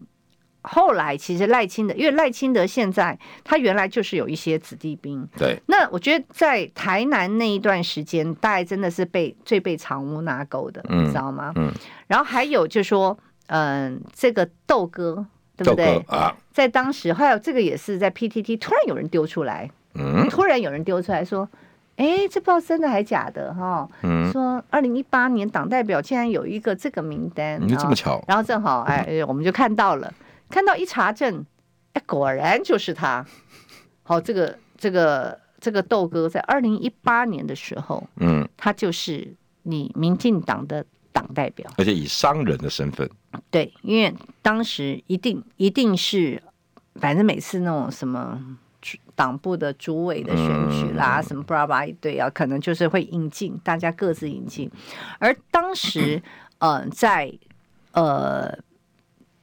[0.63, 5.59] 后来其实赖清德，因为赖清德现在他原来就是有一些子弟兵，对。
[5.65, 11.51] 那我觉得在台南那一段时间，大概真的是被最被藏污纳垢的，嗯、你知道吗？
[11.55, 11.71] 嗯。
[12.05, 15.25] 然后还有就是说，嗯、呃，这个豆哥，
[15.57, 15.97] 对不对？
[16.07, 16.35] 啊。
[16.51, 21.49] 在当时，还有这个也是在 PTT 突然有人丢出来，嗯，突然有人丢出来说，
[21.95, 23.87] 哎，这不知道真的还假的哈？
[24.03, 24.31] 嗯。
[24.31, 28.23] 说二零一八年党代表竟然有一个这个名单，你这么巧。
[28.27, 30.13] 然后正好哎，我们就看到了。
[30.51, 31.43] 看到一查证，
[31.93, 33.25] 哎，果然就是他。
[34.03, 39.33] 好，这个这个这个豆哥在二零一八年的时候，嗯，他就是
[39.63, 43.09] 你民进党的党代表，而且以商人的身份。
[43.49, 46.41] 对，因为当时一定一定是，
[46.95, 48.37] 反正每次那种什么
[49.15, 54.69] 党部的主委的选举啦，嗯、什么布拉巴一堆啊，可能就是会引进，大家各自引进。
[55.19, 56.21] 而当时，
[56.59, 57.31] 嗯、呃，在
[57.93, 58.59] 呃。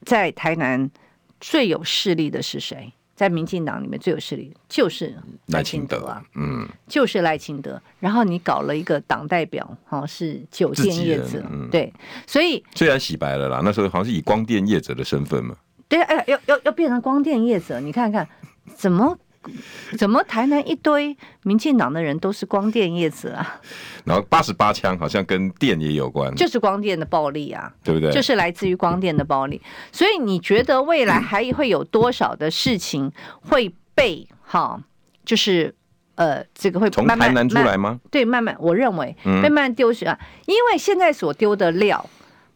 [0.09, 0.89] 在台南
[1.39, 2.91] 最有势力的是谁？
[3.15, 5.13] 在民进党里面最有势力就是
[5.47, 7.81] 赖清德啊，嗯，就是赖清德。
[7.99, 11.93] 然后你搞了一个党代表，哈，是酒店业者，嗯、对，
[12.25, 15.53] 所以虽然洗白了啦，那时候好像是以光电业者的身份嘛，
[15.89, 18.25] 对，哎，要要要变成光电业者，你看看
[18.73, 19.17] 怎么？
[19.97, 23.59] 怎么台南一堆民进党的人都是光电叶子啊？
[24.03, 28.11] 然后八十八枪好像跟电也有关，就是光电的暴力啊，对不对？
[28.11, 29.61] 就是来自于光电的暴力。
[29.91, 34.79] 所以你觉得未来还会有多少的事情会被哈？
[35.23, 35.73] 就是
[36.15, 37.99] 呃，这个会慢慢从台南出来吗？
[38.11, 42.09] 对，慢慢我认为被慢慢丢失啊，因为现在所丢的料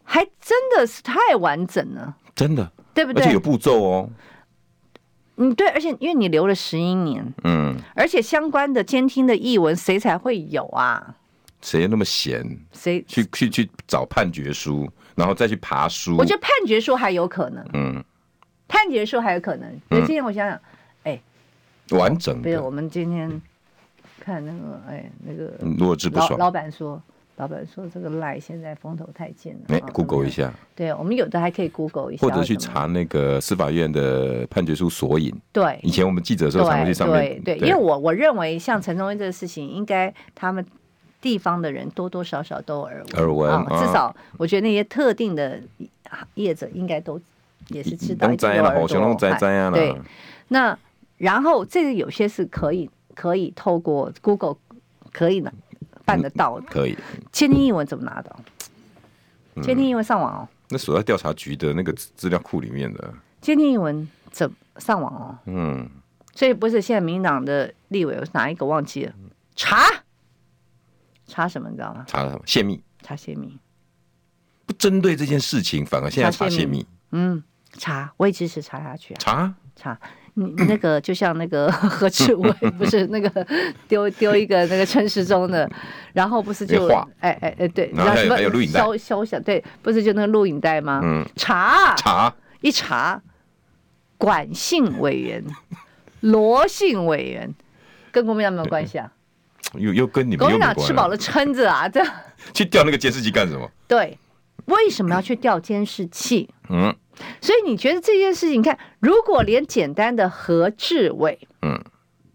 [0.04, 3.24] 还真的是太完整了，真的，对不对？
[3.24, 4.10] 而且有步骤哦。
[5.38, 11.15] 嗯，对，而且因为你留了十一年，嗯，而且相关的监听的译文，谁才会有啊？
[11.62, 12.46] 谁那么闲？
[12.72, 16.17] 谁去去去找判决书，然后再去爬书？
[16.17, 18.04] 我觉得判决书还有可能，嗯，
[18.67, 19.69] 判决书还有可能。
[19.89, 20.60] 所以今天我想想，
[21.04, 21.19] 哎，
[21.91, 22.43] 完整的。
[22.43, 23.41] 比如我们今天
[24.19, 27.02] 看那个，哎，那个弱智不爽，老板说。
[27.38, 30.54] 老板说：“这个赖现在风头太劲了。”哎，Google 一下。
[30.76, 35.34] 对，我们有的还可以 Google 一下，或者去查那个司法院的判决书索引。
[35.52, 37.41] 对，以前我们记者的时候常常去上面。
[37.41, 40.63] 对，因为我我认为像陈忠威这个事情，应该他们
[41.19, 43.24] 地方的人多多少少都耳闻。
[43.24, 45.60] 耳闻，至少我觉得那些特定的
[46.36, 47.19] 业者应该都
[47.69, 48.32] 也是知道。
[48.36, 49.72] 在啊，好像在在啊。
[49.72, 49.96] 对，
[50.50, 50.78] 那
[51.17, 54.58] 然后这个有些是可以可以透过 Google
[55.12, 55.52] 可以的。
[56.06, 56.98] 办得到的，可以。
[57.32, 58.36] 监听英文怎么拿的？
[59.62, 60.50] 监听英文上网哦。
[60.70, 63.13] 那所在调查局的那个资料库里面的。
[63.42, 65.38] 监听英文怎上网哦？
[65.46, 65.89] 嗯。
[66.36, 69.13] 所以不是现在民进党的立委有哪一个忘记了？
[69.56, 69.86] 查
[71.28, 71.70] 查什么？
[71.70, 72.04] 你知道吗？
[72.08, 72.42] 查什么？
[72.46, 72.84] 泄密。
[73.04, 73.60] 查泄密。
[74.66, 76.86] 不针对这件事情，反而现在查泄密。
[77.12, 79.18] 嗯，查，我也支持查下去啊。
[79.20, 80.00] 查查。
[80.36, 83.46] 你那个就像那个 何志伟，不是那个
[83.88, 85.69] 丢丢一个那个陈时中的，
[86.13, 86.88] 然后不是就
[87.19, 91.02] 哎哎哎对，然后还有录影带，消消息对，不是就那个录影带吗？
[91.04, 93.22] 嗯，查查一查，
[94.17, 95.43] 管姓委员
[96.22, 97.54] 罗姓委员
[98.12, 99.12] 跟国民党没有关系啊？
[99.76, 101.88] 又又跟你们国民党吃饱了撑着啊？
[101.88, 102.04] 这
[102.54, 103.69] 去调那个监视器干什么？
[103.88, 104.17] 对，
[104.65, 106.50] 为什么要去调监视器？
[106.69, 106.96] 嗯。
[107.41, 111.80] 所以你觉得这件事情，你看，如果连简单的何志伟，嗯，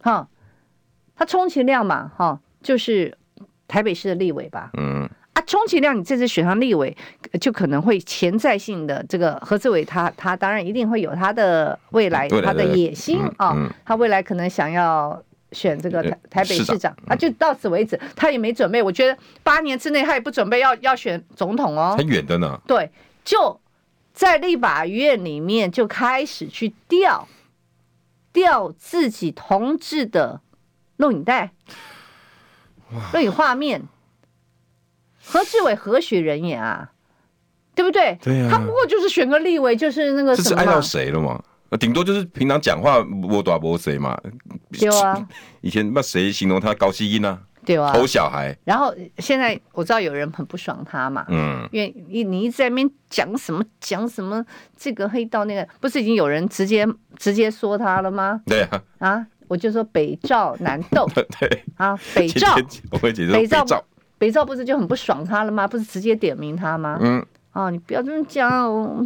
[0.00, 0.28] 哈，
[1.16, 3.16] 他充其量嘛，哈，就是
[3.66, 6.96] 台北市的立委吧，嗯，啊，充其量你这次选上立委，
[7.40, 15.20] 就可能会潜在性的这个何志伟，他他当然一定会有他的未来，他的野心啊，他未来可能想要
[15.52, 22.90] 选这个台台北市长，啊，就到此为止，他也没准备，我觉得八年之内他也不准备要要选总统哦，很远的呢，对，
[23.24, 23.60] 就。
[24.18, 27.28] 在立法院里面就开始去调
[28.32, 30.40] 调自己同志的
[30.96, 31.52] 录影带、
[33.12, 33.84] 录影画面。
[35.24, 36.90] 何志伟何许人也啊？
[37.76, 38.18] 对不对？
[38.20, 38.48] 对呀。
[38.50, 40.48] 他不过就是选个立委，就是那个什么。
[40.48, 41.40] 这是爱到谁了吗？
[41.78, 42.96] 顶多就是平常讲话
[43.30, 44.20] 我打不谁嘛。
[44.80, 45.28] 有啊，
[45.62, 47.40] 以前那谁形容他高希音呢？
[47.74, 48.56] 对啊，偷小孩。
[48.64, 54.44] 然后现在我知道有人很不爽他嘛，嗯，因为你你一直在那边讲什么讲什么
[54.76, 58.40] 这个黑道那个，不是已经有人直接直接说他了吗？
[58.46, 61.06] 对啊，啊，我就说北赵南斗，
[61.38, 63.84] 对啊，北赵，北赵，北赵，
[64.18, 65.68] 北赵不是就很不爽他了吗？
[65.68, 66.98] 不是直接点名他吗？
[67.00, 67.24] 嗯。
[67.50, 68.50] 啊，你不要这么讲，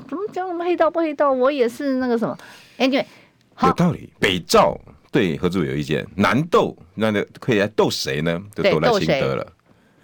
[0.06, 1.32] 怎么讲什么黑道不黑道？
[1.32, 2.36] 我也是那个什么
[2.76, 3.04] ，Anyway，
[3.62, 4.12] 有道理。
[4.18, 4.78] 北赵
[5.12, 8.42] 对何志伟有意见，难斗那那可以来斗谁呢？
[8.54, 9.46] 就斗赖清德了，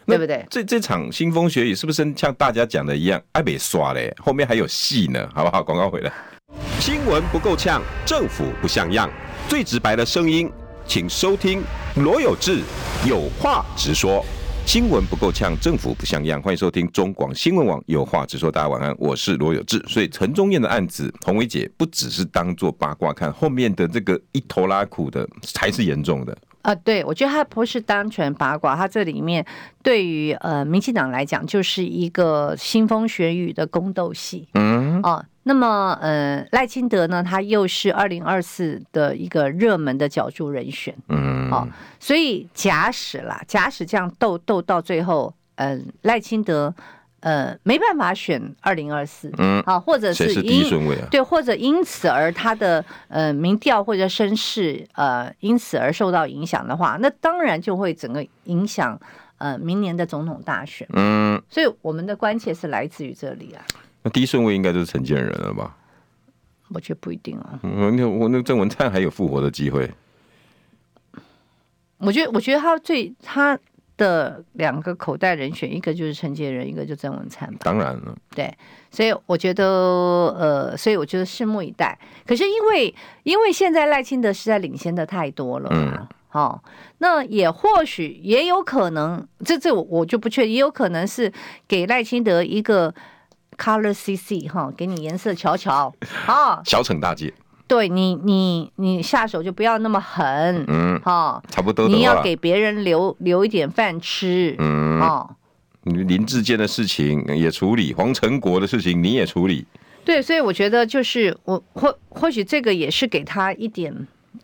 [0.07, 0.47] 对不对？
[0.51, 3.21] 这这场腥风血雨是不是像大家讲的一样？
[3.33, 5.62] 还没刷嘞，后面还有戏呢，好不好？
[5.62, 6.12] 广告回来，
[6.79, 9.11] 新闻不够呛，政府不像样，
[9.49, 10.53] 最直白的声音，
[10.87, 11.62] 请收听
[11.97, 12.61] 罗有志
[13.07, 14.23] 有话直说。
[14.68, 16.42] 新闻不够呛，政府不像样。
[16.42, 18.52] 欢迎收听中广新闻网，有话直说。
[18.52, 19.83] 大家晚安，我是罗有志。
[19.88, 26.37] 所以陈宗彦的案子，洪伟姐不只是当做八卦看，后面的这个一拖拉苦的才是严重的。
[26.68, 29.42] 啊、呃，对，我觉得他不是单纯八卦，他这里面
[29.83, 34.46] 对于呃民进党来讲，就是一个腥风血雨的宫斗戏。
[34.52, 40.94] 嗯，哦、呃，那么呃赖清德呢，他又是二零二四的一个热门的角逐人选。
[41.09, 41.66] 嗯，哦，
[41.98, 46.74] 所以假使啦，假使这样斗斗到最后，嗯、呃，赖清德。
[47.20, 58.96] 呃，没办法选二零二四，嗯，啊，或者是第一顺位啊，对，或者因此而他的呃民调或者声势呃因此而受到影响的话，那当然就会整个影响
[59.38, 63.64] 呃明年的总统大选，嗯，所以我们的关切是来自于这里啊。
[64.04, 65.76] 那第一顺位应该就是陈建仁了吧？
[66.68, 67.59] 我觉得不一定啊。
[67.64, 69.90] 嗯，那我那郑文灿还有复活的机会。
[71.96, 73.59] 我觉得，我觉得他最他。
[73.98, 77.58] 的两个口袋人选，一个就是陈洁仁，一个就曾文灿吧。
[77.64, 78.50] 当然了，对，
[78.90, 81.98] 所以我觉得，呃，所以我觉得拭目以待。
[82.26, 86.62] 可是因为，因为现在赖清德实在领先的太多了，嗯，好、哦，
[86.98, 91.30] 那也或许也有可能，这这我我就不确定，也有可能是
[91.66, 92.94] 给赖清德一个
[93.56, 95.92] color CC 哈，给你颜色瞧瞧，
[96.24, 97.34] 好， 小惩大戒。
[97.68, 101.87] 对你，你你下手就不要那么狠，嗯，哈，差不多。
[101.87, 105.37] 你要给别人留留一点饭吃，嗯，哦，
[105.83, 109.66] 林志坚的事情也处理，黄成国的事情你也处理。
[110.02, 113.94] 对，所以我觉得就是我或或许这个也是给他一点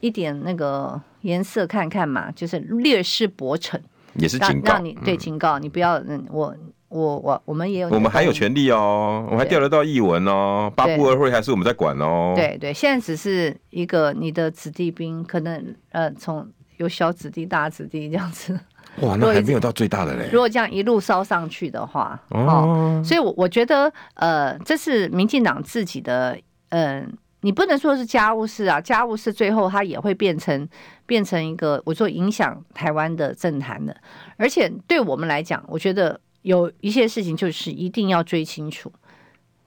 [0.00, 3.80] 一点那个颜色看看嘛，就是略施薄惩，
[4.16, 6.54] 也是警告，让你对警告你不要嗯我。
[6.94, 12.34] 我我我们也有，我们还有权利哦，我们还调得到译文哦，八部二会还是我们在管哦。
[12.36, 18.56] 对对，现在只是一个你的子弟兵，可能呃，从有小子弟、大子弟这样子。
[19.00, 20.28] 哇，那 还没有到最大的嘞。
[20.32, 27.06] 如果这样一路烧上去的话，哦，所以我我觉得呃，这是民进党自己的，嗯、呃，
[27.40, 30.68] 你不能说是家务事啊，家务事最后它也会变成
[31.06, 33.96] 变成一个我说影响台湾的政坛的，
[34.36, 36.20] 而且对我们来讲，我觉得。
[36.44, 38.92] 有一些事情就是一定要追清楚，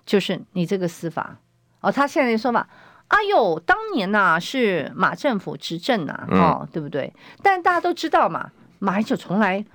[0.05, 1.35] 就是你这个司法。
[1.81, 2.67] 哦，他现在的说法，
[3.07, 7.11] 哎呦，当年呐、啊、是马政府执政呐、啊，哦，嗯、对不对？
[7.41, 9.65] 但大家都知道嘛，马英九从来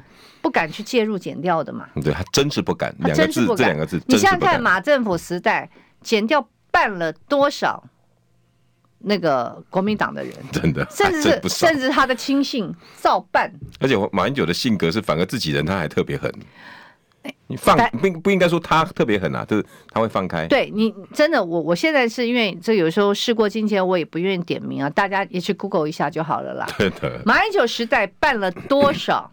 [0.41, 5.69] 不敢去介入减掉的嘛，对，他真是不敢，两个字，这两个字，你想想看，马政府时代
[6.03, 7.83] 减掉办了多少
[8.99, 16.33] 那个国民党的人，真的，甚至是甚至他的亲信照办，而且马英九的性格是反而自己人他还特别狠。
[17.47, 20.47] 你放不不应该说他特别狠啊，就是他会放开。
[20.49, 26.67] 对你真的，我我现在是因为这有时候事过境迁，我也不愿意点名啊，大家也去 Google 一下就好了啦。
[26.79, 27.21] 对的。
[27.25, 29.31] 马英九时代办了多少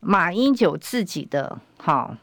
[0.00, 2.14] 马英九自己的好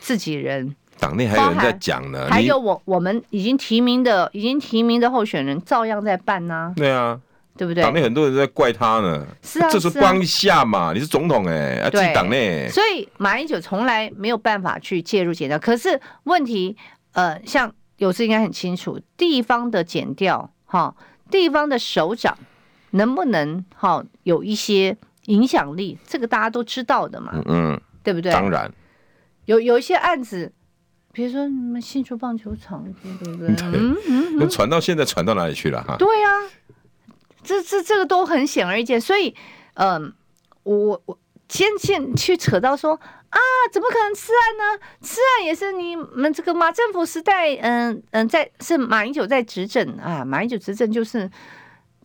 [0.00, 0.74] 自己人？
[0.98, 6.72] 党内还有人在讲呢，还有我我们已经提名的已经提名的候选人照样在办呢。
[6.76, 7.20] 对啊。
[7.58, 7.82] 对不对？
[7.82, 9.26] 党内很多人在怪他呢。
[9.42, 10.92] 是啊，这是帮一下嘛？
[10.94, 12.68] 你是总统哎，要记党内。
[12.68, 15.58] 所以马英九从来没有办法去介入检调。
[15.58, 16.76] 可是问题，
[17.12, 20.94] 呃，像有志应该很清楚，地方的检调哈，
[21.30, 22.38] 地方的首长
[22.92, 25.98] 能不能哈有一些影响力？
[26.06, 27.32] 这个大家都知道的嘛。
[27.34, 28.30] 嗯嗯，对不对？
[28.32, 28.72] 当然，
[29.46, 30.52] 有有一些案子，
[31.12, 33.48] 比如说你们新竹棒球场，对不对？
[33.74, 35.96] 嗯嗯，那传到现在传到哪里去了哈？
[35.98, 36.28] 对呀。
[37.48, 39.34] 这这这个都很显而易见，所以，
[39.72, 40.12] 嗯、呃，
[40.64, 41.18] 我我
[41.48, 42.92] 先先去扯到说
[43.30, 43.40] 啊，
[43.72, 44.84] 怎么可能吃案呢？
[45.00, 51.30] 吃案也是你们这个马政府时代，嗯、嗯，在是马英九在执政啊，马英九执政就是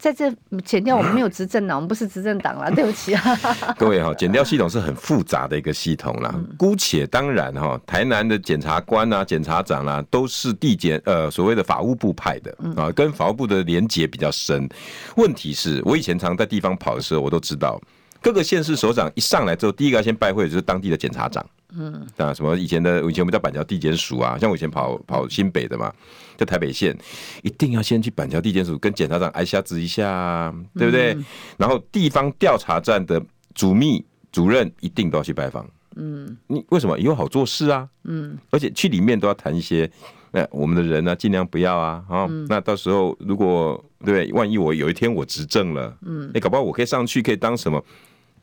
[0.04, 0.30] 在这
[0.66, 3.24] 剪掉，我们没有执政了，我们不是执政党了，对不起啊。
[3.80, 6.36] 各位哈，检调系统是很复杂的一个系统啦。
[6.58, 14.68] 姑且当然哈，台南的检察官啊、检察长啊，都是地检呃所谓的法务部派的啊，跟法务部的连结比较深。
[15.16, 17.80] 问题是我以前常在地方跑的时候，我都知道
[18.22, 21.46] 各个县市首长一上来之后，第一个要先拜会的就是当地的检察长。
[21.78, 25.92] 嗯，啊，什么以前的以前我们叫板桥地检署啊，像我以前跑跑新北的嘛，
[26.38, 26.98] 在台北县，
[27.42, 31.14] 一定要先去板桥地检署跟检察长挨下子一下，对不对？
[31.14, 31.26] 嗯、
[31.58, 33.22] 然后地方调查站的
[33.56, 35.68] 主秘主任一定都要去拜访。
[35.96, 36.98] 嗯，你为什么？
[36.98, 37.88] 以后好做事啊。
[38.06, 39.90] 嗯，而且去里面都要谈一些，
[40.32, 42.04] 那我们的人呢、啊，尽量不要啊。
[42.10, 47.84] 啊、嗯，那到时候如果对，万一我有一天我执政了，嗯，哎，搞不好我可以上去，可以当什么？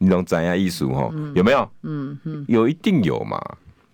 [0.03, 1.11] 你懂展压艺术哈？
[1.34, 1.70] 有没有？
[1.82, 3.38] 嗯嗯，有一定有嘛。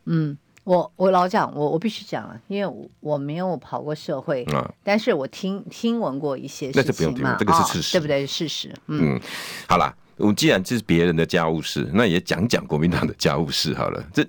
[0.04, 6.84] 嗯，我我老讲，我我必须讲了，因为我我没有跑过社会啊，但是我听听闻过一些事情嘛。
[6.86, 8.24] 那这不用听，这个是事实，对不对？
[8.24, 8.72] 事实。
[8.86, 9.20] 嗯，
[9.68, 14.00] 好啦，我既然这是别人的家务事，那也讲讲国民党的家务事好了。
[14.12, 14.24] 这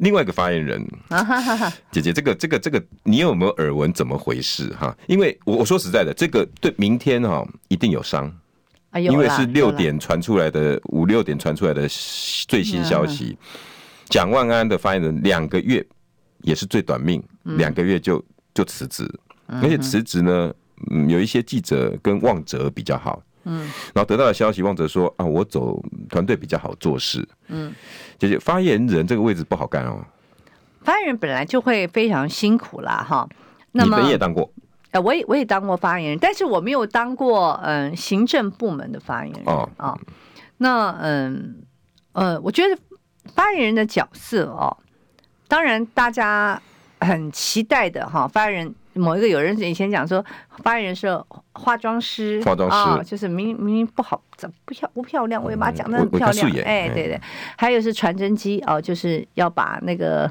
[0.00, 3.90] 另外一个发言人啊，哈哈哈，姐姐，这个这个这个，你有没有耳闻？
[3.94, 4.94] 怎么回事哈？
[5.06, 8.30] 因为我我说实在的，这个对明天哈一定有伤。
[8.94, 11.86] 因为是六点传出来的，五六点传出来的
[12.48, 13.36] 最新消息，
[14.06, 15.84] 蒋万安的发言人两个月
[16.42, 18.24] 也是最短命，两个月就
[18.54, 19.06] 就辞职，
[19.46, 20.52] 而且辞职呢，
[20.90, 23.60] 嗯，有一些记者跟旺哲比较好，嗯，
[23.94, 27.72] 然后得到的消息，旺哲说啊，我走团队比较好做事，嗯，
[28.18, 30.02] 就是发言人这个位置不好干哦，
[30.80, 33.28] 发言人本来就会非常辛苦啦，哈，
[33.72, 34.50] 那么你也当过。
[34.90, 40.00] 呃，我也我也当过发言人，但是我没有当过嗯行政部门的发言人啊、哦哦。
[40.56, 41.62] 那嗯
[42.12, 42.76] 呃，我觉得
[43.26, 44.74] 发言人的角色哦，
[45.46, 46.60] 当然大家
[47.00, 48.28] 很期待的哈、哦。
[48.28, 50.24] 发言人某一个有人以前讲说，
[50.64, 51.22] 发言人是
[51.52, 56.50] 化妆师，化妆师、哦、就是明明明不好，怎不漂不漂亮，我也把它讲的很漂亮。
[56.64, 57.20] 哎，对对，
[57.56, 60.30] 还有是传真机哦，就是要把那个。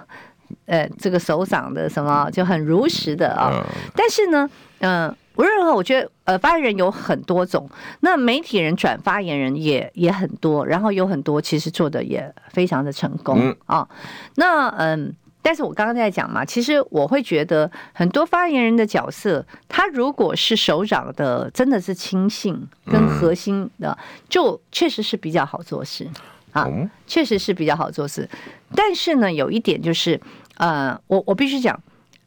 [0.65, 3.63] 呃，这个首长的什么就很如实的啊、哦，
[3.95, 7.69] 但是呢，嗯、呃，无论如何，我觉得呃，发言人有很多种，
[8.01, 13.89] 那媒体人转发言人也也很多，然后有很多其实做的也非常的成功啊、哦。
[14.35, 26.07] 那嗯，但是我刚刚在讲嘛，其实我会觉得很多发言人的角色，他如果是首长的，真的是亲信跟核心的，就确实是比较好做事。
[26.58, 28.28] 啊，确实是比较好做事，
[28.76, 30.20] 但是呢，有一点就是，
[30.58, 31.82] 呃，我我必须讲，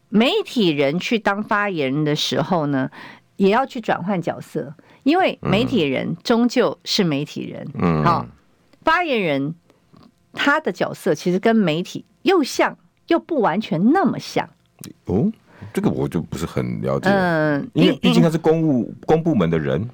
[0.09, 2.91] 媒体人去当发言人的时候呢，
[3.37, 8.27] 也要去转换角色，因为媒体人终究是媒体人，嗯，好，
[8.83, 9.55] 发言人
[10.33, 12.77] 他的角色其实跟媒体又像
[13.09, 14.49] 又不完全那么像。
[15.07, 15.31] 哦，
[15.73, 19.89] 这个我就不是很了解，嗯，因为毕竟他是公务公部门的人，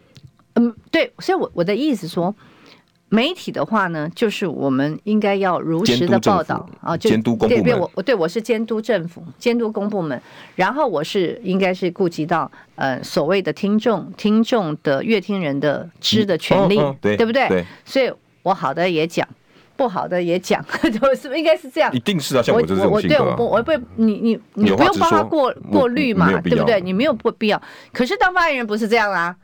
[0.55, 2.34] 嗯，对，所以我我的意思说。
[3.09, 7.64] 媒体的话呢，就是我们应该要如实的报道啊，就监督公部门。
[7.64, 10.20] 对，我我对我是监督政府、监督公部门，
[10.57, 17.64] 然后我是应该是顾及到呃所谓的听众、听众的乐听人的知的权利，对不对？
[17.84, 19.26] 所以我好的也讲，
[19.76, 21.92] 不好的也讲， 是不是应该是这样？
[21.92, 26.80] 一定是啊，像我这种性格，我我我不你你你不用帮他过过滤嘛，对不对？
[26.80, 27.62] 你没有不必要。
[27.92, 29.36] 可是当发言人不是这样啊，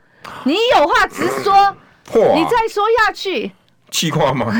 [0.43, 1.73] 你有话直说。
[2.11, 3.51] 你再说下去，
[3.91, 4.53] 气话吗？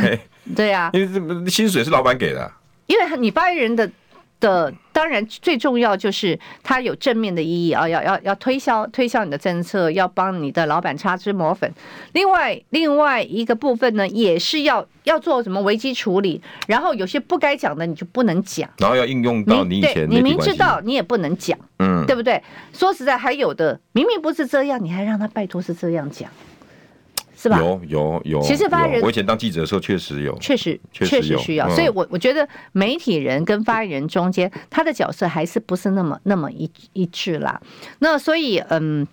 [0.56, 2.52] 对呀、啊，因为这薪水是老板给的。
[2.88, 3.90] 因为你发言人的
[4.40, 11.74] 的，当然最重要就是他有正面的意义啊，要要要推销推销你的政策，要帮你的老板擦脂抹粉。
[12.12, 22.44] 另外另外一个部分呢，也是要要做什么危机处理，然后有些不该讲的你就不能讲，然后要应用到你以前你，你明知道你也不能讲，嗯，对不对？
[22.74, 26.30] 说实在，还有的明明不是这样，你还让他拜托是这样讲。
[27.44, 27.58] 是吧？
[27.60, 37.60] 有有有，其实发言人，我以前当记者的时候确实有，确实确实需要，所以我我觉得媒体人跟发言人中间，他的角色还是不是那么那么一一致啦。
[38.00, 39.06] 那所以嗯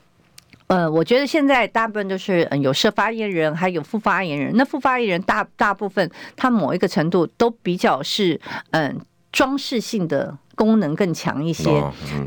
[0.68, 4.52] 呃，我觉得现在大部分都是嗯有设发言人，还有副发言人。
[4.54, 8.96] 那副发言人大大部分他某一个程度都比较是嗯
[9.32, 11.68] 装饰性的功能更强一些，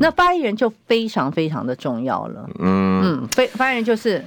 [0.00, 2.46] 那发言人就非常非常的重要了。
[2.58, 4.22] 嗯嗯，发发言人就是。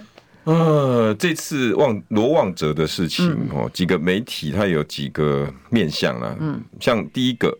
[0.48, 6.34] 呃，这次旺罗旺哲的事情哦，几个媒体它有几个面向啊。
[6.40, 7.54] 嗯，像第一个，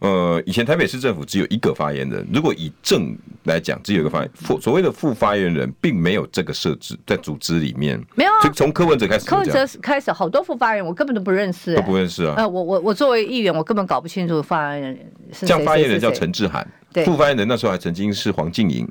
[0.00, 7.98] 呃，以前台北市政府只有一个发言人，如果以政来讲，只有一个发言副所谓的副发言人，并没有这个设置在组织里面。
[8.14, 12.34] 没有啊，从柯文哲开始，柯文哲开始好多副发言人，我根本都不认识，都不认识啊。
[12.36, 15.48] 呃，我我我作为议员，我根本搞不清楚发言人是谁。
[15.48, 16.68] 这样发言人叫陈志涵，
[17.02, 18.86] 副发言人那时候还曾经是黄静莹。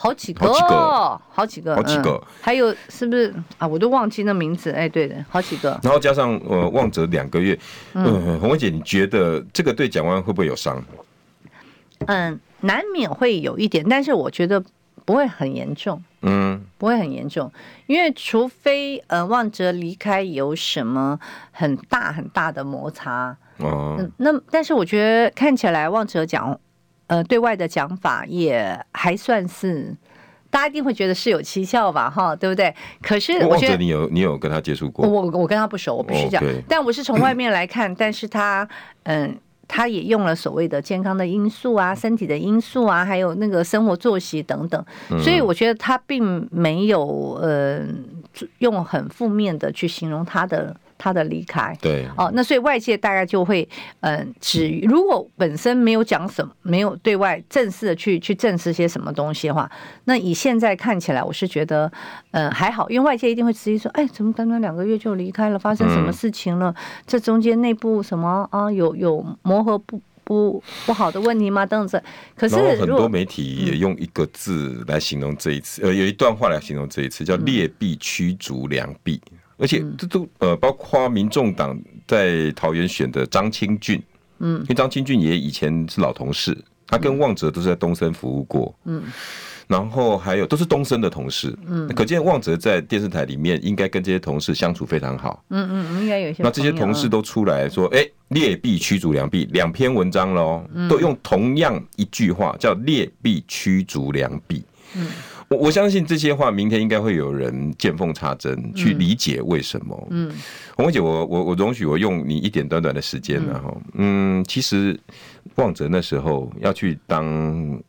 [0.00, 3.66] 好几个，好几个，好几个，好几个，还有是不是啊？
[3.66, 4.70] 我都忘记那名字。
[4.70, 5.70] 哎，对的，好几个。
[5.82, 7.58] 然后加上呃，望哲两个月，
[7.94, 10.80] 嗯，呃、红薇姐，你觉得这个对蒋万安会不会有伤？
[12.06, 14.62] 嗯，难免会有一点，但是我觉得
[15.04, 16.00] 不会很严重。
[16.22, 17.50] 嗯，不会很严重，
[17.86, 21.18] 因为除非呃，望哲离开有什么
[21.50, 23.36] 很大很大的摩擦。
[23.56, 26.56] 哦，嗯，那但是我觉得看起来望哲讲。
[27.08, 29.94] 呃，对外的讲法也还算是，
[30.48, 32.74] 大家一定会觉得是有蹊跷吧，哈，对不对？
[33.02, 36.42] 可是我觉得你有你有跟他接触过，我我跟他不熟，我必须讲。
[36.68, 38.68] 但我是从外面来看，但是他
[39.02, 39.36] 嗯，
[39.66, 44.84] 他也用了所谓的健康的因素啊，身体的因素啊，还有那个生活作息等等，
[45.22, 47.80] 所以我觉得他并没有呃
[48.58, 50.76] 用很负面的去形容他的。
[50.98, 53.66] 他的离开，对，哦，那所以外界大概就会，
[54.00, 59.70] 嗯，至于如果本身没有讲什么，没有对外正式的去去证实些什么东西的话，
[60.04, 61.90] 那以现在看起来，我是觉得，
[62.32, 65.58] 嗯，还好，因为外界一定会质疑说，哎，怎么短短两个月就离开了？
[65.58, 66.74] 发生什么事情了？
[66.76, 68.70] 嗯、这中间内部什么啊？
[68.70, 71.64] 有有磨合不不不好的问题吗？
[71.64, 72.02] 等等。
[72.36, 79.20] 可是很多媒体也用一个字来形容这一次，呃，有一段话来形容这一次，叫劣币驱逐良币。
[79.58, 84.00] 而且这都呃，包括民众党在桃园选的张清俊，
[84.38, 86.56] 嗯，因为张清俊也以前是老同事，
[86.86, 89.02] 他跟旺哲都是在东森服务过，嗯，
[89.66, 96.42] 然后还有都是东森的同事，嗯，可见旺哲在电视台里面应该跟这些同事相处非常好，嗯嗯，应该有些。
[96.42, 104.62] 那这些同事都出来说，哎，劣币驱逐良币，两篇文章喽，都用同样一句话叫劣币驱逐良币，
[104.94, 105.08] 嗯。
[105.48, 110.06] 我我相信这些话，明天应该会有人见缝插针去理解为什么。
[110.10, 110.30] 嗯，
[110.76, 114.98] 虹葳姐，我我我容许我用你一点短短的时间，然后，嗯，其实
[115.54, 117.24] 旺哲那时候要去当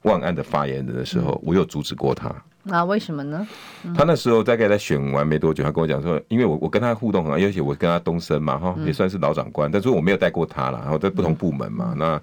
[0.04, 2.34] 万安的发言人的时候，我有阻止过他。
[2.70, 3.46] 啊，为什么呢？
[3.94, 12.22] 他那时候大概在选完没多久，他跟我讲说，因为我我跟他互动很好，而且我跟他东升嘛，哈，也算是老长官，但是我没有带过他了，然后在不同部门嘛，那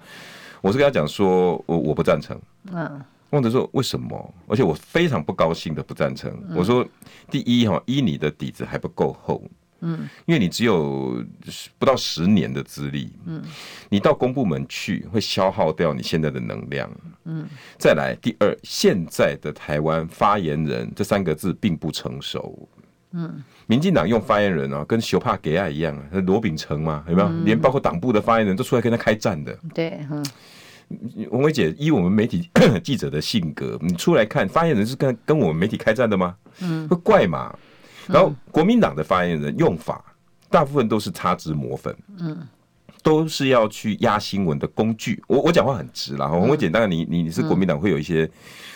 [0.61, 2.39] 我是跟他讲说，我我不赞成。
[2.73, 2.99] 嗯。
[3.31, 4.33] 旺哲说：“为什么？
[4.47, 6.31] 而且我非常不高兴的不赞成。
[6.55, 6.87] 我说，
[7.29, 9.43] 第一哈，一你的底子还不够厚，
[9.81, 11.21] 嗯，因为你只有
[11.77, 13.43] 不到十年的资历，嗯，
[13.89, 16.89] 你到公部门去会消耗掉你现在的能量，
[17.25, 17.45] 嗯。
[17.77, 22.67] 再来，第二，现在的台湾发言人这三个字并不成熟，
[23.11, 27.29] 嗯，民进党用发言人啊，跟修帕给爱一样啊，罗秉成嘛，有没有？
[27.43, 30.25] 连包括党部的发言人都出来跟他开战的，对，嗯。”
[31.29, 32.49] 虹葳姐，以我们媒体
[32.83, 36.35] 记者的性格，你出来看发言人是跟跟我们媒体开战的吗？
[36.61, 37.53] 嗯，会怪嘛？
[38.07, 40.01] 然后国民党的发言人用法，
[40.49, 42.47] 大部分都是擦脂抹粉，嗯，
[43.03, 45.21] 都是要去压新闻的工具。
[45.27, 48.29] 我我讲话很直啦，文伟姐，当然你你是国民党会有一些，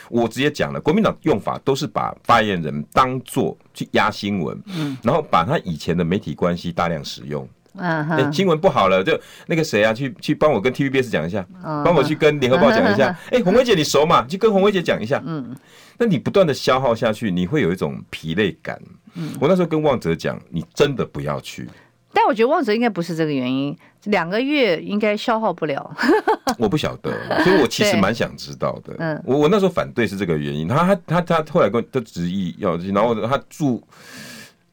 [0.10, 7.48] 我直接讲了，国民党用法都是把发言人当做去压新闻，嗯，然后把他以前的媒体关系大量使用。
[7.76, 13.18] 嗯，哎，新闻不好了，就那个谁啊，去去帮我跟 TVBS 讲一下，帮我去跟联合报讲一下。
[13.32, 14.26] 哎，红薇姐你熟嘛？
[14.28, 15.22] 去跟红薇姐讲一下。
[15.26, 15.56] 嗯，
[15.98, 18.80] 那你不断的消耗下去，你会有一种疲累感。
[19.16, 21.68] 嗯，我那时候跟旺哲讲，你真的不要去。
[22.14, 25.96] 但我觉得旺哲应该不是这个原因，两个月应该消耗不了。
[26.60, 27.10] 我不晓得，
[27.42, 28.94] 所以我其实蛮想知道的。
[29.00, 33.82] 嗯，我我那时候反对是这个原因，他他他他后来跟他执意要，然后他祝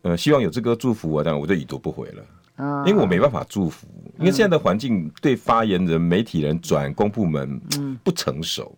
[0.02, 2.22] 呃希望有这个祝福我，但我就已读不回了。
[2.86, 3.86] 因为我没办法祝福，
[4.18, 7.60] 因为现在的环境对发言人、媒体人转公部门，
[8.02, 8.74] 不成熟。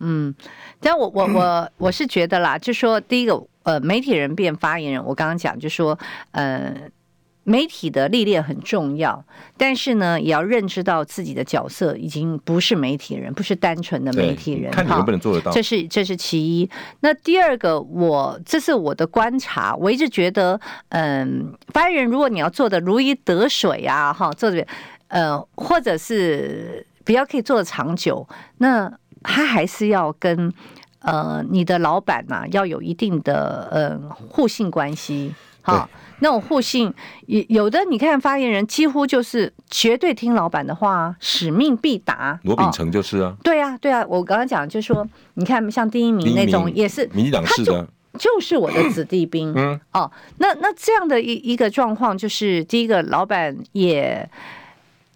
[0.00, 0.34] 嗯，
[0.80, 5.98] 但我我我我是觉得啦，就说第一个，呃，媒体人变发言人，我刚刚讲就说，
[6.32, 6.74] 呃。
[7.50, 9.24] 媒体的历练很重要，
[9.56, 14.70] 但是呢，也要认知到自己的角色已经不是媒体人，不是单纯的媒体人。
[14.70, 15.50] 看你能不能做得到。
[15.50, 16.70] 这是这是其一。
[17.00, 24.64] 那第二个，我这是我的观察，我一直觉得，嗯，发言人如果你要做的如鱼得水啊，哈，做的
[25.08, 28.24] 呃，或者是比较可以做的长久，
[28.58, 28.88] 那
[29.24, 30.54] 他还是要跟
[31.00, 33.98] 呃你的老板呐、啊、要有一定的呃
[34.28, 35.90] 互信关系，哈。
[36.22, 36.92] 那种互信，
[37.26, 42.38] 有有的，你看发言人几乎就是绝对听老板的话，使命必达。
[42.44, 47.86] 罗秉成就是啊，对啊，对啊，我刚刚讲就是说，你看像第一名那种也是民进党式的，
[48.18, 49.52] 就是我的子弟兵。
[49.56, 54.28] 嗯，哦，那那这样的一一个状况，就是第一个老板也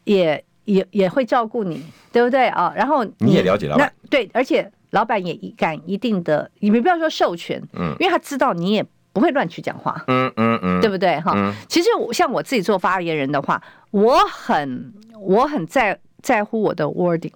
[0.04, 2.72] 也也也会照顾你，对不对啊？
[2.74, 8.86] 然后你也了解老板，对，而且老板也敢一定的，你们不要说授权，嗯，因为他知道你也。
[9.14, 11.18] 不会乱去讲话，嗯嗯嗯，对不对？
[11.20, 11.32] 哈？
[11.34, 13.62] 嗯、其实我像我自己做发言人的话，
[13.92, 17.32] 我很我很在在乎我的 wording，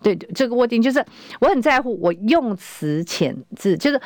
[0.00, 1.04] 对，这个 wording 就是
[1.40, 4.00] 我很在乎我用词遣字，就是。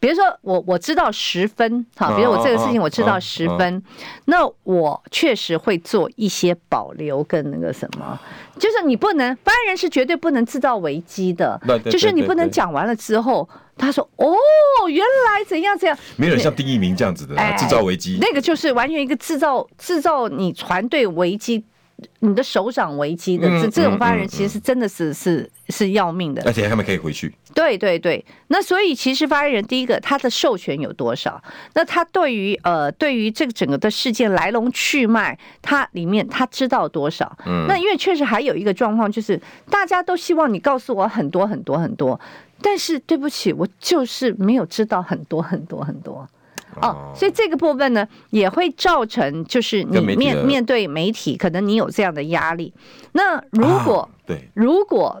[0.00, 3.78] 比如说我我知道十分，哈，比如我这个事情我知道十分，哦。
[3.78, 3.82] 哦哦、
[4.26, 8.16] 那我确实会做一些保留跟那个什么，
[8.60, 13.48] 就是你不能，发言人是绝对不能制造危机的，对对对对对，就是你不能讲完了之后，
[13.78, 14.34] 他说哦，
[14.88, 21.64] 原来怎样怎样，没有人像丁一鸣这样子的制造危机，那个就是完全一个制造制造你团队危机。
[22.20, 27.34] 你的首长危机的这这种发言人，其实是真的是是是要命的，而且他们可以回去。
[27.52, 31.42] 对对对，那所以其实发言人第一个，他的授权有多少？
[31.74, 37.36] 那他对于呃对于这个整个的事件来龙去脉，他里面他知道多少？
[37.46, 42.20] 嗯，那因为确实还有一个状况，就是大家都希望你告诉我很多很多很多，
[42.60, 46.28] 但是对不起，我就是没有知道很多很多很多。
[46.82, 52.72] 哦，所以这个部分呢，也会造成就是你面面对媒体，可能你有这样的压力。
[53.12, 55.20] 那如果对，如果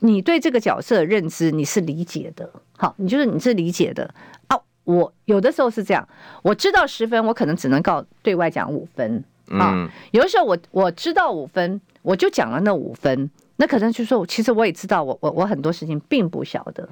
[0.00, 4.12] 你对这个角色的认知你是理解的，好，你就是你是理解的
[4.48, 4.58] 啊。
[4.84, 6.08] 我有的时候是这样，
[6.42, 9.88] 我知道十分，我可能只能告对外讲五分啊。
[10.10, 16.88] 有的时候我我知道五分，我就讲了那五分，那可能就是说，其实我也知道我，我我我很多事情并不晓得。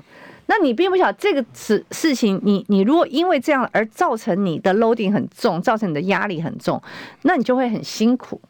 [0.47, 6.83] 那你并不晓得这个事事情，你你如果因为这样而造成你的 loading 很重，造成你的压力很重，
[7.23, 8.41] 那你就会很辛苦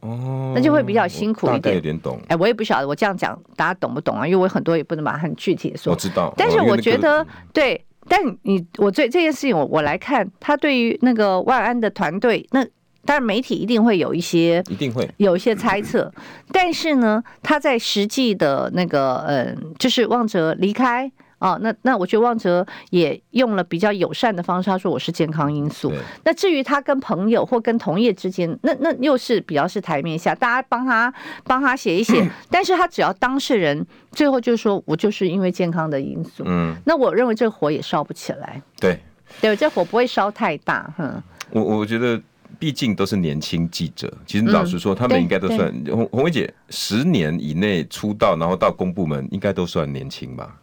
[0.00, 1.74] 哦，那就会比较辛苦一点。
[1.74, 2.20] 有点懂。
[2.28, 4.26] 哎，我也不晓得我这样讲大家懂不懂啊？
[4.26, 5.92] 因为我很多也不能把它很具体的说。
[5.92, 12.66] 我知道，但是我觉得对，但你我对这件事情我我来看，他对于那个万安的团队那。
[13.04, 16.12] 当然，媒体一定会有一些，一定会有一些猜测。
[16.50, 25.92] 但是呢，他在实际的那个，嗯，就是旺哲离开哦，那那我觉得旺哲也用了比较友善的方式，他说我是健康因素。
[26.24, 31.12] 那至于他跟朋友或跟同业之间，那那又是比较是台面下，大家帮他
[31.44, 32.26] 帮他写一写。
[32.50, 38.62] 但是他只要当事人最后就说我就是因为健康的因素，嗯，那我认为这个火也烧不起来。
[38.80, 38.98] 对，
[39.42, 40.90] 对，这火不会烧太大。
[40.96, 42.18] 哼，我我觉得。
[42.58, 50.60] 毕竟都是年轻记者，其实老实说，他们应该都算洪洪薇姐十年以内出道，然后到公部门，应该都算年轻吧？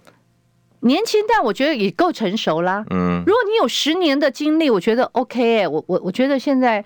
[0.80, 2.84] 年轻，但我觉得也够成熟啦。
[2.90, 6.84] 嗯，如果你有十年的经历，我觉得 OK 哎，我我我觉得现在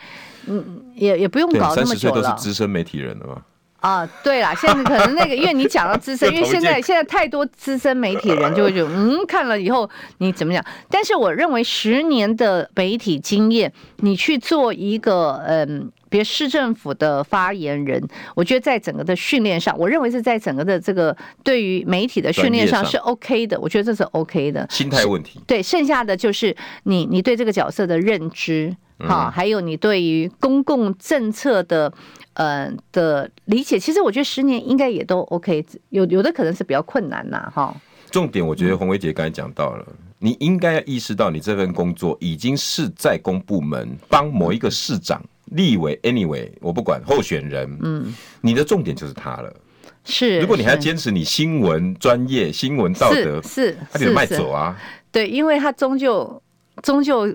[0.48, 2.22] 嗯也也不用搞那么久了。
[2.22, 3.41] 都是资深媒体人了嘛。
[3.86, 10.66] 啊，对啦，现在可能那个，因为你讲到资深， 因为现在现在太多资深媒体人就会觉得，嗯，看了以后你怎么讲？
[10.90, 18.02] 但是我认为十年的媒体经验，你去做一个嗯，别市政府的发言人，
[18.36, 24.66] 我觉得在整个的训练上，我认为是在整个的这个对于媒体的训练上是 OK 的，我觉得这是 OK 的。
[24.72, 25.40] 心态问题。
[25.46, 26.56] 对，剩下的就是
[26.86, 31.93] 你你对这个角色的认知，好，还有你对于公共政策的。
[32.36, 37.74] 呃的理解，其实我觉得十年应该也都 OK，有有的可能是比较困难呐，哈。
[38.12, 49.56] 重点我觉得洪薇姐刚才讲到了，嗯、你应该要意识到，你这份工作已经是在公部门帮某一个市长、立委，anyway，我不管候选人，嗯，你的重点就是他了。
[50.04, 54.78] 是，如果你还要坚持你新闻专业、新闻道德，是，他得卖走啊。
[55.10, 56.43] 对，因为他终究
[56.84, 57.34] 终究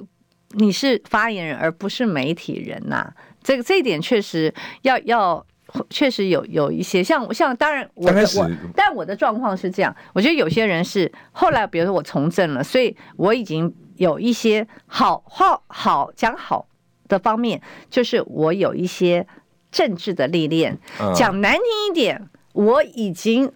[0.50, 3.14] 你是发言人，而不是媒体人呐、啊。
[3.42, 5.44] 这个这一点确实要要，
[5.88, 16.66] 确实有有一些像像当然我的我，但我的状况是这样，我觉得有些人是后来，比如说我从政了，所以我已经有一些好好好讲好
[17.08, 19.26] 的方面，就是我有一些
[19.70, 20.76] 政治的历练。
[21.14, 23.50] 讲难听一点，我已经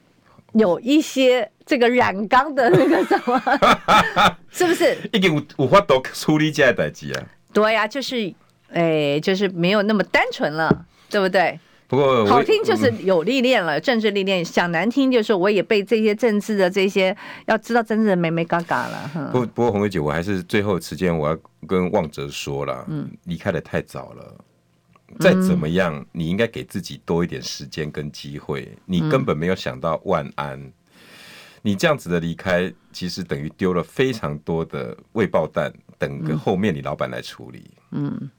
[0.53, 3.41] 有一些这个染缸的那个什么，
[4.51, 4.97] 是不是？
[5.13, 7.23] 已经有有法度处理这代志啊？
[7.53, 8.35] 对呀，就是。
[8.73, 11.57] 哎，就是没有那么单纯了，对不对？
[11.87, 19.31] 不过好听就是有历练了，政治历练；想难听就是我也被这些政治的这些要知道真正的美眉嘎嘎了。
[19.31, 21.39] 不不过红薇姐，我还是最后时间我要
[21.69, 24.35] 跟旺哲说了，嗯，离开的太早了。
[25.21, 28.69] 再怎么样，你应该给自己多一点时间跟机会。
[28.87, 30.73] 你根本没有想到万安，
[31.67, 37.71] 你这样子的离开，其实等于丢了非常多的未爆弹，等个后面你老板来处理。
[37.93, 38.31] 嗯。